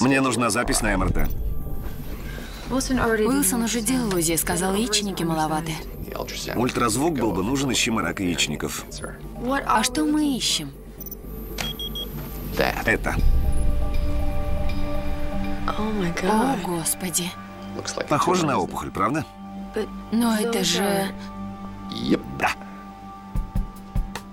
Мне 0.00 0.20
нужна 0.20 0.50
запись 0.50 0.82
на 0.82 0.96
МРТ. 0.96 1.28
Уилсон 2.70 3.62
уже 3.64 3.80
делал 3.80 4.14
УЗИ, 4.14 4.36
сказал, 4.36 4.74
яичники 4.74 5.24
маловаты. 5.24 5.72
Ультразвук 6.54 7.18
был 7.18 7.32
бы 7.32 7.42
нужен, 7.42 7.70
ищем 7.70 7.98
рак 7.98 8.20
яичников. 8.20 8.84
А 9.66 9.82
что 9.82 10.04
мы 10.04 10.36
ищем? 10.36 10.70
Это. 12.58 13.14
О, 15.66 16.56
Господи. 16.66 17.30
Похоже 18.08 18.46
на 18.46 18.58
опухоль, 18.58 18.90
правда? 18.90 19.24
Но 20.12 20.36
это 20.36 20.64
же... 20.64 21.06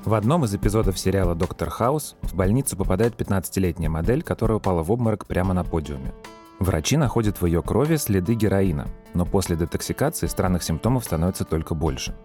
В 0.08 0.14
одном 0.14 0.46
из 0.46 0.55
эпизодов 0.55 0.98
сериала 0.98 1.36
«Доктор 1.36 1.70
Хаус» 1.70 2.16
в 2.21 2.34
больницу 2.34 2.78
попадает 2.78 3.20
15-летняя 3.20 3.90
модель, 3.90 4.23
которая 4.23 4.58
упала 4.58 4.82
в 4.82 4.90
обморок 4.90 5.26
прямо 5.26 5.54
на 5.54 5.66
подиуме. 5.66 6.14
Врачи 6.60 6.96
находят 6.96 7.41
в 7.41 7.45
ее 7.45 7.62
крови 7.62 7.98
следы 7.98 8.34
героина, 8.34 8.88
но 9.14 9.26
после 9.26 9.58
детоксикации 9.58 10.28
странных 10.28 10.64
симптомов 10.64 11.04
становится 11.04 11.44
только 11.44 11.76
больше. 11.76 12.16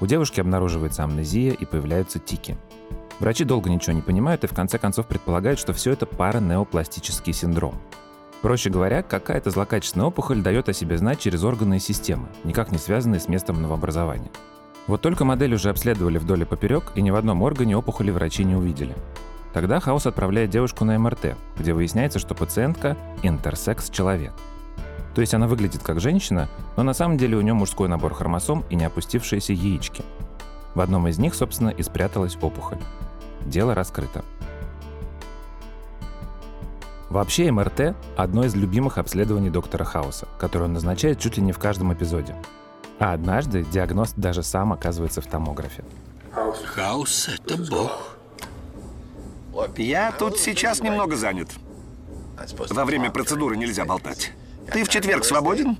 У 0.00 0.06
девушки 0.06 0.40
обнаруживается 0.40 1.04
амнезия 1.04 1.52
и 1.52 1.64
появляются 1.64 2.18
тики. 2.18 2.58
Врачи 3.20 3.44
долго 3.44 3.70
ничего 3.70 3.92
не 3.92 4.02
понимают 4.02 4.42
и 4.42 4.48
в 4.48 4.52
конце 4.52 4.78
концов 4.78 5.06
предполагают, 5.06 5.60
что 5.60 5.72
все 5.72 5.92
это 5.92 6.06
паранеопластический 6.06 7.32
синдром. 7.32 7.76
Проще 8.42 8.70
говоря, 8.70 9.04
какая-то 9.04 9.50
злокачественная 9.50 10.08
опухоль 10.08 10.42
дает 10.42 10.68
о 10.68 10.72
себе 10.72 10.98
знать 10.98 11.20
через 11.20 11.44
органы 11.44 11.76
и 11.76 11.78
системы, 11.78 12.26
никак 12.42 12.72
не 12.72 12.78
связанные 12.78 13.20
с 13.20 13.28
местом 13.28 13.62
новообразования. 13.62 14.32
Вот 14.90 15.02
только 15.02 15.24
модель 15.24 15.54
уже 15.54 15.70
обследовали 15.70 16.18
вдоль 16.18 16.42
и 16.42 16.44
поперек, 16.44 16.90
и 16.96 17.00
ни 17.00 17.12
в 17.12 17.14
одном 17.14 17.42
органе 17.42 17.76
опухоли 17.76 18.10
врачи 18.10 18.42
не 18.42 18.56
увидели. 18.56 18.96
Тогда 19.52 19.78
Хаус 19.78 20.04
отправляет 20.06 20.50
девушку 20.50 20.84
на 20.84 20.98
МРТ, 20.98 21.36
где 21.56 21.72
выясняется, 21.72 22.18
что 22.18 22.34
пациентка– 22.34 22.96
интерсекс-человек. 23.22 24.32
То 25.14 25.20
есть 25.20 25.32
она 25.32 25.46
выглядит 25.46 25.84
как 25.84 26.00
женщина, 26.00 26.48
но 26.76 26.82
на 26.82 26.92
самом 26.92 27.18
деле 27.18 27.36
у 27.36 27.40
нее 27.40 27.54
мужской 27.54 27.88
набор 27.88 28.14
хромосом 28.14 28.64
и 28.68 28.74
не 28.74 28.84
опустившиеся 28.84 29.52
яички. 29.52 30.02
В 30.74 30.80
одном 30.80 31.06
из 31.06 31.18
них, 31.18 31.36
собственно, 31.36 31.68
и 31.68 31.84
спряталась 31.84 32.36
опухоль. 32.42 32.78
Дело 33.46 33.76
раскрыто. 33.76 34.24
Вообще 37.10 37.52
МРТ– 37.52 37.94
одно 38.16 38.44
из 38.44 38.56
любимых 38.56 38.98
обследований 38.98 39.50
доктора 39.50 39.84
Хауса, 39.84 40.26
которое 40.36 40.64
он 40.64 40.72
назначает 40.72 41.20
чуть 41.20 41.36
ли 41.36 41.44
не 41.44 41.52
в 41.52 41.60
каждом 41.60 41.94
эпизоде. 41.94 42.34
А 43.00 43.14
однажды 43.14 43.64
диагност 43.64 44.14
даже 44.16 44.42
сам 44.42 44.74
оказывается 44.74 45.22
в 45.22 45.26
томографе. 45.26 45.82
Хаус— 46.66 47.28
это 47.44 47.56
бог. 47.56 48.16
Я 49.76 50.12
тут 50.12 50.38
сейчас 50.38 50.80
немного 50.80 51.16
занят. 51.16 51.48
Во 52.70 52.84
время 52.84 53.10
процедуры 53.10 53.56
нельзя 53.56 53.86
болтать. 53.86 54.32
Ты 54.70 54.84
в 54.84 54.88
четверг 54.88 55.24
свободен? 55.24 55.78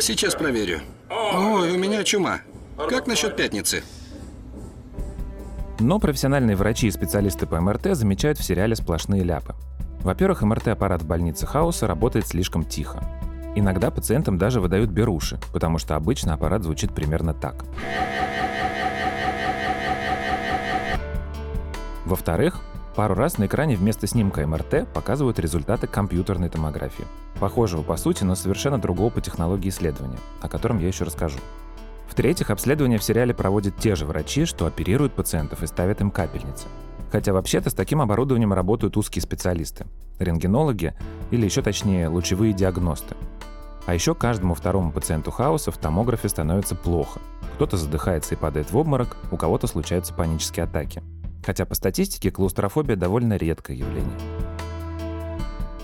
Сейчас 0.00 0.34
проверю. 0.34 0.80
Ой, 1.10 1.72
у 1.72 1.78
меня 1.78 2.04
чума. 2.04 2.40
Как 2.76 3.06
насчет 3.06 3.34
пятницы? 3.34 3.82
Но 5.80 5.98
профессиональные 5.98 6.56
врачи 6.56 6.88
и 6.88 6.90
специалисты 6.90 7.46
по 7.46 7.60
МРТ 7.60 7.96
замечают 7.96 8.38
в 8.38 8.44
сериале 8.44 8.76
сплошные 8.76 9.22
ляпы. 9.22 9.54
Во-первых, 10.00 10.42
МРТ-аппарат 10.42 11.02
в 11.02 11.06
больнице 11.06 11.46
Хауса 11.46 11.86
работает 11.86 12.26
слишком 12.26 12.64
тихо. 12.64 13.02
Иногда 13.54 13.90
пациентам 13.90 14.38
даже 14.38 14.60
выдают 14.60 14.90
беруши, 14.90 15.38
потому 15.52 15.78
что 15.78 15.96
обычно 15.96 16.34
аппарат 16.34 16.62
звучит 16.62 16.92
примерно 16.92 17.34
так. 17.34 17.64
Во-вторых, 22.04 22.60
пару 22.96 23.14
раз 23.14 23.38
на 23.38 23.46
экране 23.46 23.76
вместо 23.76 24.06
снимка 24.06 24.46
МРТ 24.46 24.88
показывают 24.94 25.38
результаты 25.38 25.86
компьютерной 25.86 26.48
томографии. 26.48 27.04
Похожего 27.38 27.82
по 27.82 27.96
сути, 27.96 28.24
но 28.24 28.34
совершенно 28.34 28.78
другого 28.78 29.10
по 29.10 29.20
технологии 29.20 29.68
исследования, 29.68 30.18
о 30.40 30.48
котором 30.48 30.78
я 30.78 30.88
еще 30.88 31.04
расскажу. 31.04 31.38
В-третьих, 32.08 32.50
обследования 32.50 32.98
в 32.98 33.04
сериале 33.04 33.34
проводят 33.34 33.76
те 33.76 33.94
же 33.94 34.06
врачи, 34.06 34.44
что 34.46 34.66
оперируют 34.66 35.12
пациентов 35.12 35.62
и 35.62 35.66
ставят 35.66 36.00
им 36.00 36.10
капельницы. 36.10 36.66
Хотя 37.12 37.32
вообще-то 37.32 37.70
с 37.70 37.74
таким 37.74 38.00
оборудованием 38.00 38.52
работают 38.52 38.96
узкие 38.96 39.22
специалисты– 39.22 39.86
рентгенологи 40.18 40.94
или 41.30 41.44
еще 41.44 41.62
точнее 41.62 42.08
лучевые 42.08 42.52
диагносты. 42.52 43.16
А 43.88 43.94
еще 43.94 44.14
каждому 44.14 44.54
второму 44.54 44.92
пациенту 44.92 45.32
хаоса 45.32 45.72
в 45.72 45.78
томографе 45.78 46.28
становится 46.28 46.76
плохо. 46.76 47.18
Кто-то 47.56 47.76
задыхается 47.76 48.36
и 48.36 48.38
падает 48.38 48.70
в 48.70 48.76
обморок, 48.76 49.16
у 49.32 49.36
кого-то 49.36 49.66
случаются 49.66 50.14
панические 50.14 50.62
атаки– 50.62 51.02
Хотя 51.48 51.64
по 51.64 51.74
статистике 51.74 52.30
клаустрофобия 52.30 52.94
довольно 52.94 53.36
редкое 53.36 53.74
явление. 53.74 54.18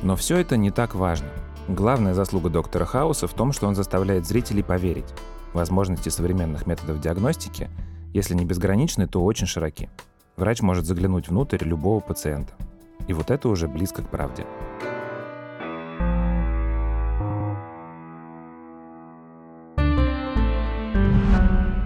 Но 0.03 0.17
все 0.17 0.37
это 0.37 0.59
не 0.59 0.71
так 0.71 0.95
важно. 0.95 1.29
Главная 1.69 2.13
заслуга 2.13 2.51
доктора 2.51 2.85
Хауса 2.85 3.27
в 3.27 3.33
том, 3.33 3.53
что 3.53 3.67
он 3.67 3.75
заставляет 3.75 4.27
зрителей 4.27 4.63
поверить. 4.63 5.15
Возможности 5.55 6.11
современных 6.11 6.67
методов 6.67 7.01
диагностики, 7.01 7.71
если 8.13 8.35
не 8.35 8.45
безграничны, 8.45 9.07
то 9.07 9.25
очень 9.25 9.47
широки. 9.47 9.89
Врач 10.37 10.61
может 10.61 10.85
заглянуть 10.85 11.29
внутрь 11.29 11.65
любого 11.65 12.01
пациента. 12.01 12.53
И 13.09 13.15
вот 13.15 13.31
это 13.31 13.49
уже 13.49 13.67
близко 13.67 14.03
к 14.03 14.11
правде. 14.11 14.45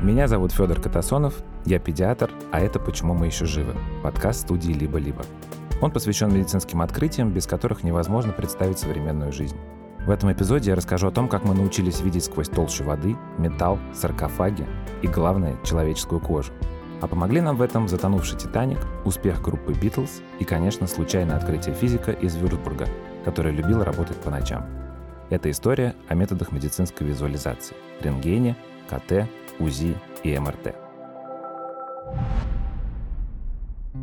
Меня 0.08 0.26
зовут 0.26 0.52
Федор 0.52 0.80
Катасонов, 0.80 1.34
я 1.66 1.78
педиатр, 1.78 2.30
а 2.50 2.60
это 2.60 2.80
«Почему 2.80 3.12
мы 3.12 3.26
еще 3.26 3.44
живы»— 3.44 3.74
подкаст 4.02 4.41
студии 4.41 4.72
«Либо-либо». 4.72 5.22
Он 5.82 5.91
посвящен 5.91 6.32
медицинским 6.32 6.80
открытиям, 6.80 7.30
без 7.30 7.46
которых 7.46 7.82
невозможно 7.82 8.32
представить 8.32 8.78
современную 8.78 9.32
жизнь. 9.32 9.58
В 10.06 10.10
этом 10.10 10.32
эпизоде 10.32 10.70
я 10.70 10.76
расскажу 10.76 11.08
о 11.08 11.10
том, 11.10 11.28
как 11.28 11.44
мы 11.44 11.54
научились 11.54 12.00
видеть 12.00 12.24
сквозь 12.24 12.48
толщу 12.48 12.84
воды, 12.84 13.19
металл, 13.36 13.78
саркофаги 13.92 14.66
и, 15.02 15.06
главное, 15.08 15.58
человеческую 15.62 16.22
кожу. 16.22 16.52
А 17.02 17.06
помогли 17.06 17.42
нам 17.42 17.56
в 17.56 17.60
этом 17.60 17.86
затонувший 17.86 18.38
«Титаник», 18.38 18.78
успех 19.04 19.42
группы 19.42 19.75
«Битлз» 19.75 20.22
и, 20.38 20.44
конечно, 20.44 20.86
случайное 20.86 21.36
открытие 21.36 21.75
физика 21.75 22.12
из 22.12 22.34
Вюрцбурга, 22.34 22.88
который 23.26 23.52
любил 23.52 23.84
работать 23.84 24.16
по 24.16 24.30
ночам. 24.30 24.64
Это 25.28 25.50
история 25.50 25.94
о 26.08 26.14
методах 26.14 26.50
медицинской 26.50 27.06
визуализации– 27.06 27.76
рентгене, 28.00 28.56
КТ, 28.88 29.28
УЗИ 29.60 29.96
и 30.22 30.38
МРТ. 30.38 30.74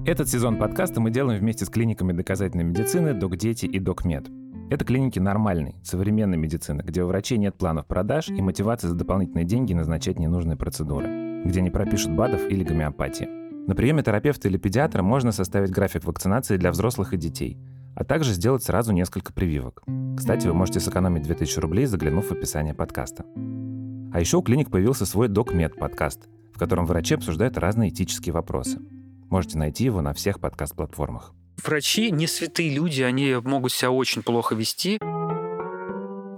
Этот 0.06 0.30
сезон 0.30 0.58
подкаста 0.58 1.00
мы 1.00 1.10
делаем 1.10 1.40
вместе 1.40 1.66
с 1.66 1.70
клиниками 1.70 2.12
доказательной 2.12 2.64
медицины 2.64 3.14
«Док-Дети» 3.14 3.66
и 3.66 3.80
«Док-Мед». 3.80 4.28
Это 4.70 4.84
клиники 4.84 5.20
нормальной, 5.20 5.76
современной 5.84 6.38
медицины, 6.38 6.82
где 6.82 7.04
у 7.04 7.08
врачей 7.08 7.38
нет 7.38 7.56
планов 7.56 7.86
продаж 7.86 8.30
и 8.30 8.42
мотивации 8.42 8.88
за 8.88 8.96
дополнительные 8.96 9.46
деньги 9.46 9.74
назначать 9.74 10.20
ненужные 10.20 10.58
процедуры, 10.58 11.44
где 11.46 11.62
не 11.62 11.70
пропишут 11.70 12.12
БАДов 12.12 12.50
или 12.50 12.64
гомеопатии. 12.64 13.28
На 13.68 13.76
приеме 13.76 14.04
терапевта 14.04 14.48
или 14.48 14.58
педиатра 14.58 15.02
можно 15.02 15.32
составить 15.32 15.72
график 15.72 16.04
вакцинации 16.04 16.58
для 16.58 16.72
взрослых 16.72 17.14
и 17.14 17.18
детей, 17.18 17.58
а 17.96 18.04
также 18.04 18.34
сделать 18.34 18.64
сразу 18.64 18.92
несколько 18.92 19.34
прививок. 19.34 19.84
Кстати, 20.18 20.48
вы 20.48 20.54
можете 20.54 20.80
сэкономить 20.80 21.24
2000 21.24 21.60
рублей, 21.60 21.86
заглянув 21.86 22.28
в 22.28 22.32
описание 22.32 22.74
подкаста. 22.74 23.26
А 24.16 24.20
еще 24.22 24.38
у 24.38 24.42
клиник 24.42 24.72
появился 24.72 25.06
свой 25.06 25.28
DocMed 25.28 25.78
подкаст, 25.78 26.30
в 26.54 26.58
котором 26.58 26.86
врачи 26.86 27.16
обсуждают 27.16 27.58
разные 27.58 27.90
этические 27.90 28.32
вопросы. 28.32 28.80
Можете 29.30 29.58
найти 29.58 29.84
его 29.84 30.00
на 30.00 30.14
всех 30.14 30.40
подкаст-платформах. 30.40 31.34
Врачи 31.62 32.12
не 32.12 32.26
святые 32.26 32.74
люди, 32.74 33.02
они 33.02 33.36
могут 33.44 33.74
себя 33.74 33.92
очень 33.92 34.24
плохо 34.24 34.56
вести. 34.56 35.00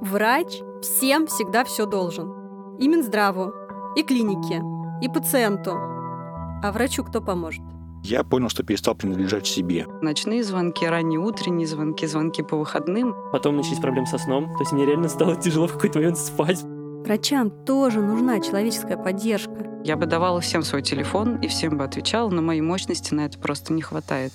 Врач 0.01 0.47
всем 0.81 1.27
всегда 1.27 1.63
все 1.65 1.85
должен. 1.85 2.77
И 2.79 2.87
Минздраву, 2.87 3.53
и 3.95 4.01
клинике, 4.01 4.59
и 5.03 5.07
пациенту. 5.07 5.73
А 5.75 6.71
врачу 6.73 7.03
кто 7.03 7.21
поможет? 7.21 7.61
Я 8.03 8.23
понял, 8.23 8.49
что 8.49 8.63
перестал 8.63 8.95
принадлежать 8.95 9.45
себе. 9.45 9.85
Ночные 10.01 10.43
звонки, 10.43 10.83
ранние 10.83 11.19
утренние 11.19 11.67
звонки, 11.67 12.07
звонки 12.07 12.41
по 12.41 12.57
выходным. 12.57 13.13
Потом 13.31 13.55
начались 13.55 13.77
проблемы 13.77 14.07
со 14.07 14.17
сном. 14.17 14.45
То 14.53 14.61
есть 14.61 14.71
мне 14.71 14.83
реально 14.83 15.09
стало 15.09 15.35
тяжело 15.35 15.67
в 15.67 15.73
какой-то 15.73 15.99
момент 15.99 16.17
спать. 16.17 16.65
Врачам 17.07 17.49
тоже 17.49 18.01
нужна 18.01 18.41
человеческая 18.41 18.97
поддержка. 18.97 19.65
Я 19.85 19.95
бы 19.95 20.05
давала 20.07 20.41
всем 20.41 20.61
свой 20.61 20.81
телефон 20.81 21.37
и 21.37 21.47
всем 21.47 21.77
бы 21.77 21.85
отвечала, 21.85 22.29
но 22.29 22.41
моей 22.41 22.59
мощности 22.59 23.13
на 23.13 23.21
это 23.27 23.39
просто 23.39 23.71
не 23.71 23.81
хватает. 23.81 24.33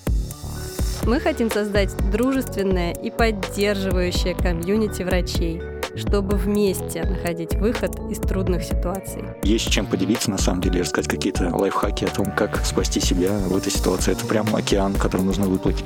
Мы 1.05 1.19
хотим 1.19 1.51
создать 1.51 1.95
дружественное 2.11 2.91
и 2.91 3.11
поддерживающее 3.11 4.33
комьюнити 4.33 5.03
врачей, 5.03 5.61
чтобы 5.95 6.35
вместе 6.35 7.03
находить 7.03 7.53
выход 7.53 7.91
из 8.09 8.17
трудных 8.17 8.63
ситуаций. 8.63 9.23
Есть 9.43 9.69
чем 9.69 9.85
поделиться, 9.85 10.31
на 10.31 10.39
самом 10.39 10.61
деле, 10.61 10.81
рассказать 10.81 11.07
какие-то 11.11 11.55
лайфхаки 11.55 12.05
о 12.05 12.09
том, 12.09 12.25
как 12.35 12.65
спасти 12.65 12.99
себя 12.99 13.37
в 13.37 13.55
этой 13.55 13.71
ситуации. 13.71 14.13
Это 14.13 14.25
прям 14.25 14.47
океан, 14.55 14.95
который 14.95 15.21
нужно 15.21 15.45
выплыть. 15.45 15.85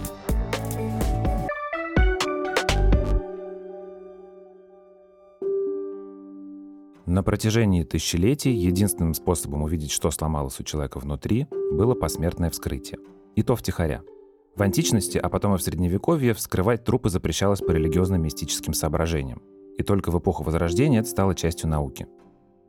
На 7.08 7.24
протяжении 7.24 7.84
тысячелетий 7.84 8.52
единственным 8.52 9.14
способом 9.14 9.64
увидеть, 9.64 9.92
что 9.92 10.12
сломалось 10.12 10.60
у 10.60 10.64
человека 10.64 11.00
внутри, 11.00 11.48
было 11.72 11.96
посмертное 11.96 12.50
вскрытие. 12.50 13.00
И 13.38 13.44
то 13.44 13.56
втихаря. 13.56 14.02
В 14.58 14.62
античности, 14.62 15.18
а 15.18 15.30
потом 15.30 15.56
и 15.56 15.58
в 15.58 15.62
Средневековье, 15.62 16.34
вскрывать 16.34 16.84
трупы 16.84 17.10
запрещалось 17.10 17.62
по 17.62 17.72
религиозно-мистическим 17.72 18.74
соображениям. 18.74 19.42
И 19.78 19.84
только 19.84 20.12
в 20.12 20.20
эпоху 20.20 20.44
Возрождения 20.44 21.00
это 21.00 21.08
стало 21.08 21.34
частью 21.34 21.70
науки. 21.70 22.08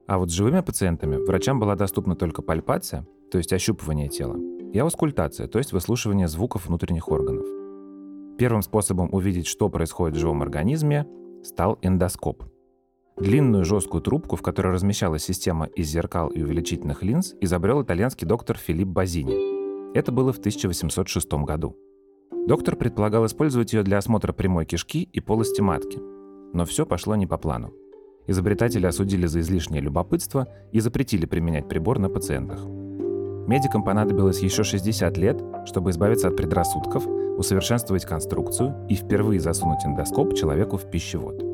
А 0.07 0.19
вот 0.19 0.31
с 0.31 0.35
живыми 0.35 0.61
пациентами 0.61 1.17
врачам 1.17 1.59
была 1.59 1.75
доступна 1.75 2.15
только 2.15 2.41
пальпация, 2.41 3.09
то 3.33 3.39
есть 3.39 3.53
ощупывание 3.53 4.09
тела, 4.09 4.37
и 4.73 4.79
аускультация, 4.79 5.49
то 5.49 5.59
есть 5.59 5.73
выслушивание 5.73 6.29
звуков 6.29 6.69
внутренних 6.69 7.09
органов. 7.09 7.45
Первым 8.39 8.63
способом 8.63 9.09
увидеть, 9.13 9.49
что 9.49 9.69
происходит 9.69 10.17
в 10.17 10.21
живом 10.21 10.43
организме, 10.43 11.09
стал 11.43 11.77
эндоскоп. 11.83 12.45
Длинную 13.21 13.65
жесткую 13.65 14.01
трубку, 14.01 14.37
в 14.37 14.43
которой 14.43 14.73
размещалась 14.73 15.25
система 15.25 15.67
из 15.67 15.89
зеркал 15.89 16.29
и 16.29 16.41
увеличительных 16.41 17.03
линз, 17.03 17.35
изобрел 17.41 17.83
итальянский 17.83 18.29
доктор 18.29 18.57
Филипп 18.57 18.87
Базини. 18.87 19.93
Это 19.97 20.13
было 20.13 20.33
в 20.33 20.39
1806 20.39 21.33
году. 21.45 21.77
Доктор 22.47 22.77
предполагал 22.77 23.27
использовать 23.27 23.73
ее 23.73 23.83
для 23.83 23.99
осмотра 23.99 24.33
прямой 24.33 24.67
кишки 24.67 25.03
и 25.03 25.19
полости 25.21 25.61
матки. 25.61 25.99
Но 26.53 26.65
все 26.65 26.87
пошло 26.87 27.17
не 27.17 27.27
по 27.27 27.39
плану. 27.39 27.73
Изобретатели 28.29 28.87
осудили 28.87 29.27
за 29.27 29.41
излишнее 29.41 29.83
любопытство 29.83 30.47
и 30.71 30.79
запретили 30.79 31.27
применять 31.27 31.69
прибор 31.69 31.99
на 31.99 32.09
пациентах. 32.09 32.65
Медикам 33.49 33.83
понадобилось 33.83 34.41
еще 34.41 34.63
60 34.63 35.17
лет, 35.17 35.43
чтобы 35.67 35.91
избавиться 35.91 36.29
от 36.29 36.37
предрассудков, 36.37 37.05
усовершенствовать 37.07 38.05
конструкцию 38.05 38.87
и 38.89 38.95
впервые 38.95 39.41
засунуть 39.41 39.85
эндоскоп 39.85 40.35
человеку 40.35 40.77
в 40.77 40.89
пищевод. 40.89 41.48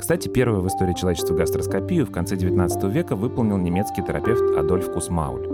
Кстати, 0.00 0.28
первую 0.28 0.62
в 0.62 0.66
истории 0.66 0.94
человечества 0.94 1.34
гастроскопию 1.34 2.06
в 2.06 2.10
конце 2.10 2.34
19 2.34 2.84
века 2.84 3.14
выполнил 3.14 3.58
немецкий 3.58 4.02
терапевт 4.02 4.56
Адольф 4.56 4.90
Кусмауль. 4.90 5.46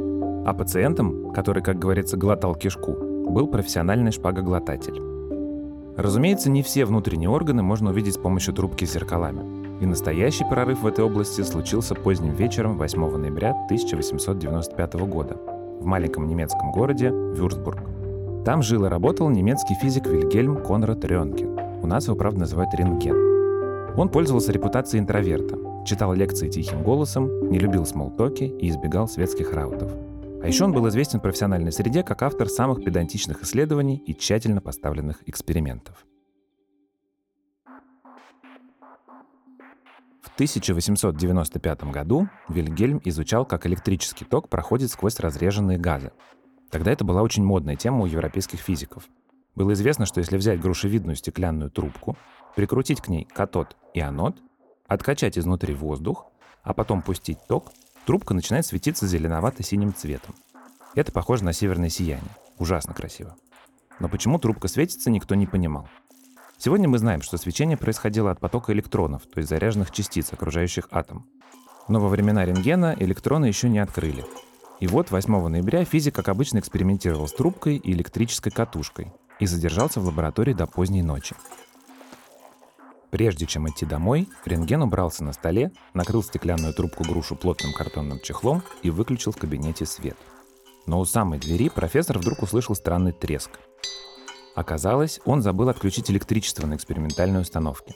А 0.47 0.55
пациентом, 0.55 1.33
который, 1.33 1.65
как 1.65 1.81
говорится, 1.81 2.17
глотал 2.17 2.55
кишку, 2.55 2.93
был 2.93 3.49
профессиональный 3.49 4.13
шпагоглотатель. 4.13 5.03
Разумеется, 5.97 6.49
не 6.49 6.63
все 6.63 6.85
внутренние 6.85 7.29
органы 7.29 7.65
можно 7.65 7.91
увидеть 7.91 8.15
с 8.15 8.19
помощью 8.19 8.55
трубки 8.55 8.85
с 8.85 8.93
зеркалами. 8.93 9.83
И 9.83 9.87
настоящий 9.87 10.45
прорыв 10.45 10.83
в 10.83 10.87
этой 10.87 11.05
области 11.05 11.43
случился 11.43 11.97
поздним 11.97 12.35
вечером 12.35 12.79
8 12.79 13.17
ноября 13.17 13.51
1895 13.51 14.95
года 14.95 15.39
в 15.81 15.85
маленьком 15.85 16.29
немецком 16.29 16.71
городе 16.71 17.09
Вюрцбург. 17.09 17.81
Там 18.45 18.63
жил 18.63 18.85
и 18.85 18.89
работал 18.89 19.29
немецкий 19.29 19.75
физик 19.75 20.07
Вильгельм 20.07 20.63
Конрад 20.63 21.05
Рентген. 21.05 21.59
У 21.83 21.89
нас 21.89 22.07
его, 22.07 22.15
правда, 22.15 22.41
называют 22.41 22.73
рентген. 22.75 23.36
Он 23.97 24.11
пользовался 24.11 24.53
репутацией 24.53 25.01
интроверта, 25.01 25.57
читал 25.87 26.13
лекции 26.13 26.51
тихим 26.51 26.83
голосом, 26.83 27.49
не 27.49 27.59
любил 27.59 27.87
смолтоки 27.87 28.45
и 28.45 28.69
избегал 28.69 29.09
светских 29.09 29.55
раутов. 29.55 29.91
А 30.43 30.47
еще 30.47 30.65
он 30.65 30.73
был 30.73 30.87
известен 30.89 31.19
в 31.19 31.23
профессиональной 31.23 31.73
среде 31.73 32.03
как 32.03 32.21
автор 32.23 32.51
самых 32.51 32.85
педантичных 32.85 33.43
исследований 33.43 33.97
и 33.97 34.15
тщательно 34.15 34.61
поставленных 34.61 35.27
экспериментов. 35.27 36.05
В 40.21 40.35
1895 40.35 41.85
году 41.85 42.29
Вильгельм 42.51 43.01
изучал, 43.03 43.47
как 43.47 43.67
электрический 43.67 44.27
ток 44.27 44.51
проходит 44.51 44.91
сквозь 44.91 45.19
разреженные 45.21 45.79
газы. 45.79 46.13
Тогда 46.71 46.93
это 46.93 47.05
была 47.05 47.23
очень 47.23 47.45
модная 47.45 47.77
тема 47.77 48.03
у 48.03 48.07
европейских 48.07 48.61
физиков. 48.61 49.09
Было 49.55 49.73
известно, 49.73 50.05
что 50.05 50.21
если 50.21 50.37
взять 50.37 50.61
грушевидную 50.61 51.17
стеклянную 51.17 51.71
трубку, 51.71 52.19
прикрутить 52.57 53.01
к 53.01 53.09
ней 53.09 53.29
катод 53.33 53.77
и 53.95 54.01
анод, 54.01 54.37
откачать 54.89 55.39
изнутри 55.39 55.75
воздух, 55.75 56.27
а 56.63 56.75
потом 56.75 57.03
пустить 57.03 57.39
ток, 57.47 57.71
трубка 58.07 58.35
начинает 58.35 58.67
светиться 58.67 59.07
зеленовато-синим 59.07 59.95
цветом. 59.95 60.35
Это 60.97 61.13
похоже 61.13 61.45
на 61.45 61.53
северное 61.53 61.91
сияние. 61.91 62.31
Ужасно 62.59 62.95
красиво. 62.95 63.37
Но 64.01 64.09
почему 64.09 64.39
трубка 64.39 64.69
светится, 64.69 65.11
никто 65.11 65.35
не 65.35 65.47
понимал. 65.47 65.89
Сегодня 66.59 66.89
мы 66.89 66.99
знаем, 66.99 67.21
что 67.21 67.37
свечение 67.37 67.77
происходило 67.77 68.31
от 68.31 68.41
потока 68.41 68.73
электронов, 68.73 69.23
то 69.27 69.39
есть 69.39 69.51
заряженных 69.51 69.91
частиц, 69.91 70.33
окружающих 70.33 70.89
атом. 70.91 71.27
Но 71.89 72.01
во 72.01 72.09
времена 72.09 72.47
рентгена 72.47 72.97
электроны 72.99 73.45
еще 73.47 73.69
не 73.69 73.79
открыли. 73.79 74.25
И 74.81 74.87
вот 74.87 75.11
8 75.11 75.49
ноября 75.49 75.85
физик, 75.85 76.15
как 76.15 76.29
обычно, 76.29 76.59
экспериментировал 76.59 77.29
с 77.29 77.33
трубкой 77.33 77.77
и 77.77 77.93
электрической 77.93 78.51
катушкой 78.51 79.13
и 79.39 79.47
задержался 79.47 80.01
в 80.01 80.07
лаборатории 80.07 80.55
до 80.55 80.67
поздней 80.67 81.03
ночи. 81.03 81.37
Прежде 83.11 83.47
чем 83.47 83.69
идти 83.69 83.87
домой, 83.87 84.29
рентген 84.45 84.83
убрался 84.83 85.25
на 85.25 85.33
столе, 85.33 85.71
накрыл 85.95 86.23
стеклянную 86.23 86.75
трубку 86.75 87.05
грушу 87.05 87.37
плотным 87.37 87.73
картонным 87.73 88.21
чехлом 88.21 88.63
и 88.83 88.91
выключил 88.91 89.33
в 89.33 89.37
кабинете 89.37 89.87
свет. 89.87 90.17
Но 90.87 91.01
у 91.01 91.05
самой 91.05 91.39
двери 91.39 91.69
профессор 91.69 92.19
вдруг 92.19 92.43
услышал 92.43 92.75
странный 92.75 93.13
треск. 93.13 93.51
Оказалось, 94.55 95.21
он 95.25 95.43
забыл 95.43 95.69
отключить 95.69 96.11
электричество 96.11 96.67
на 96.67 96.77
экспериментальной 96.77 97.43
установке. 97.43 97.95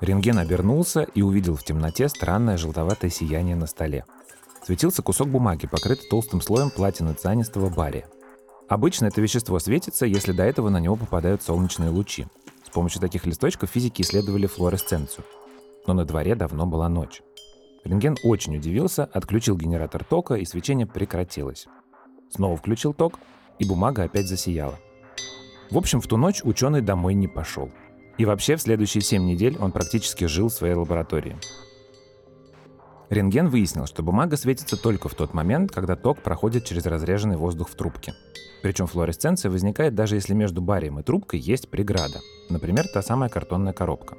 Рентген 0.00 0.38
обернулся 0.38 1.02
и 1.14 1.22
увидел 1.22 1.56
в 1.56 1.64
темноте 1.64 2.08
странное 2.08 2.56
желтоватое 2.56 3.10
сияние 3.10 3.56
на 3.56 3.66
столе. 3.66 4.04
Светился 4.64 5.02
кусок 5.02 5.28
бумаги, 5.28 5.66
покрытый 5.66 6.08
толстым 6.08 6.40
слоем 6.40 6.70
платины 6.70 7.14
цианистого 7.14 7.68
бария. 7.68 8.08
Обычно 8.68 9.06
это 9.06 9.20
вещество 9.20 9.58
светится, 9.58 10.06
если 10.06 10.32
до 10.32 10.42
этого 10.42 10.68
на 10.70 10.80
него 10.80 10.96
попадают 10.96 11.42
солнечные 11.42 11.90
лучи. 11.90 12.26
Помощью 12.74 13.00
таких 13.00 13.24
листочков 13.24 13.70
физики 13.70 14.02
исследовали 14.02 14.46
флуоресценцию. 14.46 15.24
Но 15.86 15.94
на 15.94 16.04
дворе 16.04 16.34
давно 16.34 16.66
была 16.66 16.88
ночь. 16.88 17.22
Рентген 17.84 18.16
очень 18.24 18.56
удивился, 18.56 19.04
отключил 19.04 19.56
генератор 19.56 20.02
тока, 20.02 20.34
и 20.34 20.44
свечение 20.44 20.84
прекратилось. 20.84 21.68
Снова 22.30 22.56
включил 22.56 22.92
ток, 22.92 23.20
и 23.60 23.64
бумага 23.64 24.02
опять 24.02 24.26
засияла. 24.26 24.76
В 25.70 25.78
общем, 25.78 26.00
в 26.00 26.08
ту 26.08 26.16
ночь 26.16 26.42
ученый 26.42 26.80
домой 26.80 27.14
не 27.14 27.28
пошел. 27.28 27.70
И 28.18 28.24
вообще 28.24 28.56
в 28.56 28.62
следующие 28.62 29.02
7 29.02 29.24
недель 29.24 29.56
он 29.60 29.70
практически 29.70 30.24
жил 30.24 30.48
в 30.48 30.52
своей 30.52 30.74
лаборатории. 30.74 31.36
Рентген 33.10 33.48
выяснил, 33.48 33.86
что 33.86 34.02
бумага 34.02 34.36
светится 34.36 34.76
только 34.76 35.08
в 35.08 35.14
тот 35.14 35.34
момент, 35.34 35.70
когда 35.70 35.94
ток 35.96 36.20
проходит 36.22 36.64
через 36.64 36.86
разреженный 36.86 37.36
воздух 37.36 37.68
в 37.68 37.74
трубке. 37.74 38.14
Причем 38.62 38.86
флуоресценция 38.86 39.50
возникает 39.50 39.94
даже 39.94 40.14
если 40.14 40.32
между 40.32 40.62
барием 40.62 40.98
и 40.98 41.02
трубкой 41.02 41.38
есть 41.38 41.68
преграда, 41.68 42.20
например, 42.48 42.86
та 42.88 43.02
самая 43.02 43.28
картонная 43.28 43.74
коробка. 43.74 44.16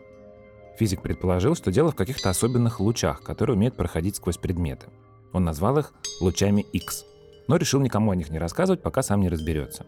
Физик 0.77 1.01
предположил, 1.01 1.55
что 1.55 1.71
дело 1.71 1.91
в 1.91 1.95
каких-то 1.95 2.29
особенных 2.29 2.79
лучах, 2.79 3.23
которые 3.23 3.55
умеют 3.55 3.75
проходить 3.75 4.17
сквозь 4.17 4.37
предметы. 4.37 4.87
Он 5.33 5.43
назвал 5.43 5.79
их 5.79 5.93
лучами 6.21 6.61
X, 6.61 7.05
но 7.47 7.57
решил 7.57 7.81
никому 7.81 8.11
о 8.11 8.15
них 8.15 8.29
не 8.29 8.39
рассказывать, 8.39 8.83
пока 8.83 9.01
сам 9.01 9.21
не 9.21 9.29
разберется. 9.29 9.85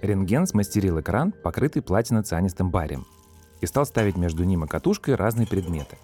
Рентген 0.00 0.46
смастерил 0.46 1.00
экран, 1.00 1.32
покрытый 1.32 1.82
платино-цианистым 1.82 2.70
барием, 2.70 3.06
и 3.60 3.66
стал 3.66 3.84
ставить 3.84 4.16
между 4.16 4.44
ним 4.44 4.64
и 4.64 4.68
катушкой 4.68 5.16
разные 5.16 5.46
предметы. 5.46 5.98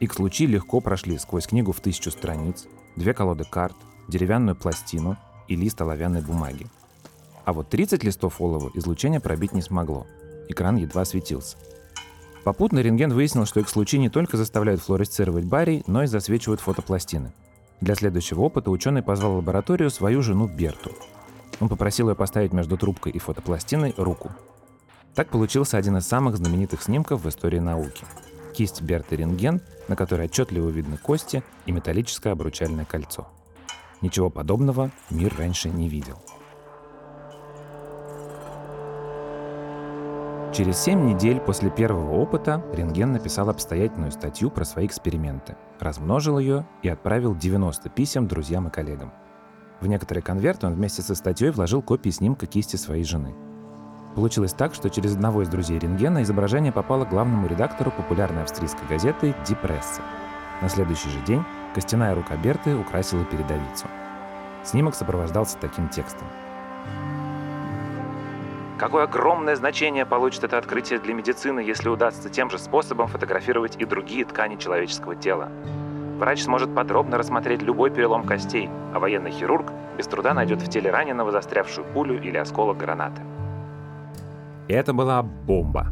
X-лучи 0.00 0.46
легко 0.46 0.80
прошли 0.80 1.18
сквозь 1.18 1.46
книгу 1.46 1.72
в 1.72 1.80
тысячу 1.80 2.10
страниц, 2.10 2.66
две 2.96 3.14
колоды 3.14 3.44
карт, 3.44 3.76
деревянную 4.08 4.56
пластину 4.56 5.16
и 5.48 5.56
лист 5.56 5.80
оловянной 5.80 6.22
бумаги. 6.22 6.66
А 7.44 7.52
вот 7.52 7.68
30 7.68 8.04
листов 8.04 8.40
олова 8.40 8.70
излучение 8.74 9.20
пробить 9.20 9.52
не 9.52 9.62
смогло. 9.62 10.06
Экран 10.48 10.76
едва 10.76 11.04
светился. 11.04 11.56
Попутно 12.44 12.78
рентген 12.78 13.12
выяснил, 13.12 13.46
что 13.46 13.60
X-лучи 13.60 13.98
не 13.98 14.08
только 14.08 14.36
заставляют 14.36 14.80
флуоресцировать 14.80 15.44
барий, 15.44 15.84
но 15.86 16.02
и 16.02 16.06
засвечивают 16.06 16.60
фотопластины. 16.60 17.32
Для 17.80 17.94
следующего 17.94 18.42
опыта 18.42 18.70
ученый 18.70 19.02
позвал 19.02 19.32
в 19.32 19.36
лабораторию 19.36 19.90
свою 19.90 20.22
жену 20.22 20.48
Берту, 20.48 20.92
он 21.60 21.68
попросил 21.68 22.08
ее 22.08 22.16
поставить 22.16 22.52
между 22.52 22.76
трубкой 22.76 23.12
и 23.12 23.18
фотопластиной 23.18 23.94
руку. 23.96 24.32
Так 25.14 25.28
получился 25.28 25.76
один 25.76 25.98
из 25.98 26.06
самых 26.06 26.36
знаменитых 26.36 26.82
снимков 26.82 27.24
в 27.24 27.28
истории 27.28 27.58
науки. 27.58 28.04
Кисть 28.52 28.82
Берты 28.82 29.16
рентген, 29.16 29.60
на 29.88 29.96
которой 29.96 30.26
отчетливо 30.26 30.68
видны 30.68 30.96
кости 30.96 31.42
и 31.66 31.72
металлическое 31.72 32.32
обручальное 32.32 32.84
кольцо. 32.84 33.28
Ничего 34.00 34.30
подобного 34.30 34.90
мир 35.10 35.34
раньше 35.36 35.68
не 35.68 35.88
видел. 35.88 36.16
Через 40.52 40.78
7 40.78 41.06
недель 41.06 41.38
после 41.38 41.70
первого 41.70 42.20
опыта 42.20 42.64
рентген 42.72 43.12
написал 43.12 43.50
обстоятельную 43.50 44.10
статью 44.10 44.50
про 44.50 44.64
свои 44.64 44.86
эксперименты, 44.86 45.56
размножил 45.78 46.38
ее 46.40 46.66
и 46.82 46.88
отправил 46.88 47.36
90 47.36 47.88
писем 47.90 48.26
друзьям 48.26 48.66
и 48.66 48.70
коллегам. 48.70 49.12
В 49.80 49.86
некоторые 49.86 50.22
конверты 50.22 50.66
он 50.66 50.74
вместе 50.74 51.02
со 51.02 51.14
статьей 51.14 51.50
вложил 51.50 51.82
копии 51.82 52.10
снимка 52.10 52.46
кисти 52.46 52.76
своей 52.76 53.04
жены. 53.04 53.34
Получилось 54.14 54.52
так, 54.52 54.74
что 54.74 54.90
через 54.90 55.14
одного 55.14 55.42
из 55.42 55.48
друзей 55.48 55.78
рентгена 55.78 56.22
изображение 56.22 56.72
попало 56.72 57.04
главному 57.04 57.46
редактору 57.46 57.90
популярной 57.92 58.42
австрийской 58.42 58.86
газеты 58.88 59.34
«Ди 59.46 59.54
Пресса». 59.54 60.02
На 60.60 60.68
следующий 60.68 61.08
же 61.08 61.20
день 61.20 61.44
костяная 61.74 62.14
рука 62.14 62.36
Берты 62.36 62.76
украсила 62.76 63.24
передовицу. 63.24 63.86
Снимок 64.64 64.94
сопровождался 64.94 65.56
таким 65.58 65.88
текстом. 65.88 66.26
Какое 68.78 69.04
огромное 69.04 69.56
значение 69.56 70.06
получит 70.06 70.42
это 70.42 70.58
открытие 70.58 70.98
для 70.98 71.14
медицины, 71.14 71.60
если 71.60 71.88
удастся 71.88 72.30
тем 72.30 72.50
же 72.50 72.58
способом 72.58 73.08
фотографировать 73.08 73.76
и 73.76 73.84
другие 73.84 74.24
ткани 74.24 74.56
человеческого 74.56 75.14
тела. 75.14 75.50
Врач 76.18 76.42
сможет 76.42 76.74
подробно 76.74 77.16
рассмотреть 77.16 77.62
любой 77.62 77.90
перелом 77.90 78.24
костей, 78.24 78.68
а 78.92 78.98
военный 78.98 79.30
хирург 79.30 79.72
без 79.96 80.06
труда 80.06 80.34
найдет 80.34 80.60
в 80.62 80.68
теле 80.68 80.90
раненого 80.90 81.30
застрявшую 81.30 81.86
пулю 81.92 82.20
или 82.20 82.36
осколок 82.36 82.78
гранаты. 82.78 83.22
Это 84.70 84.92
была 84.92 85.22
бомба. 85.22 85.88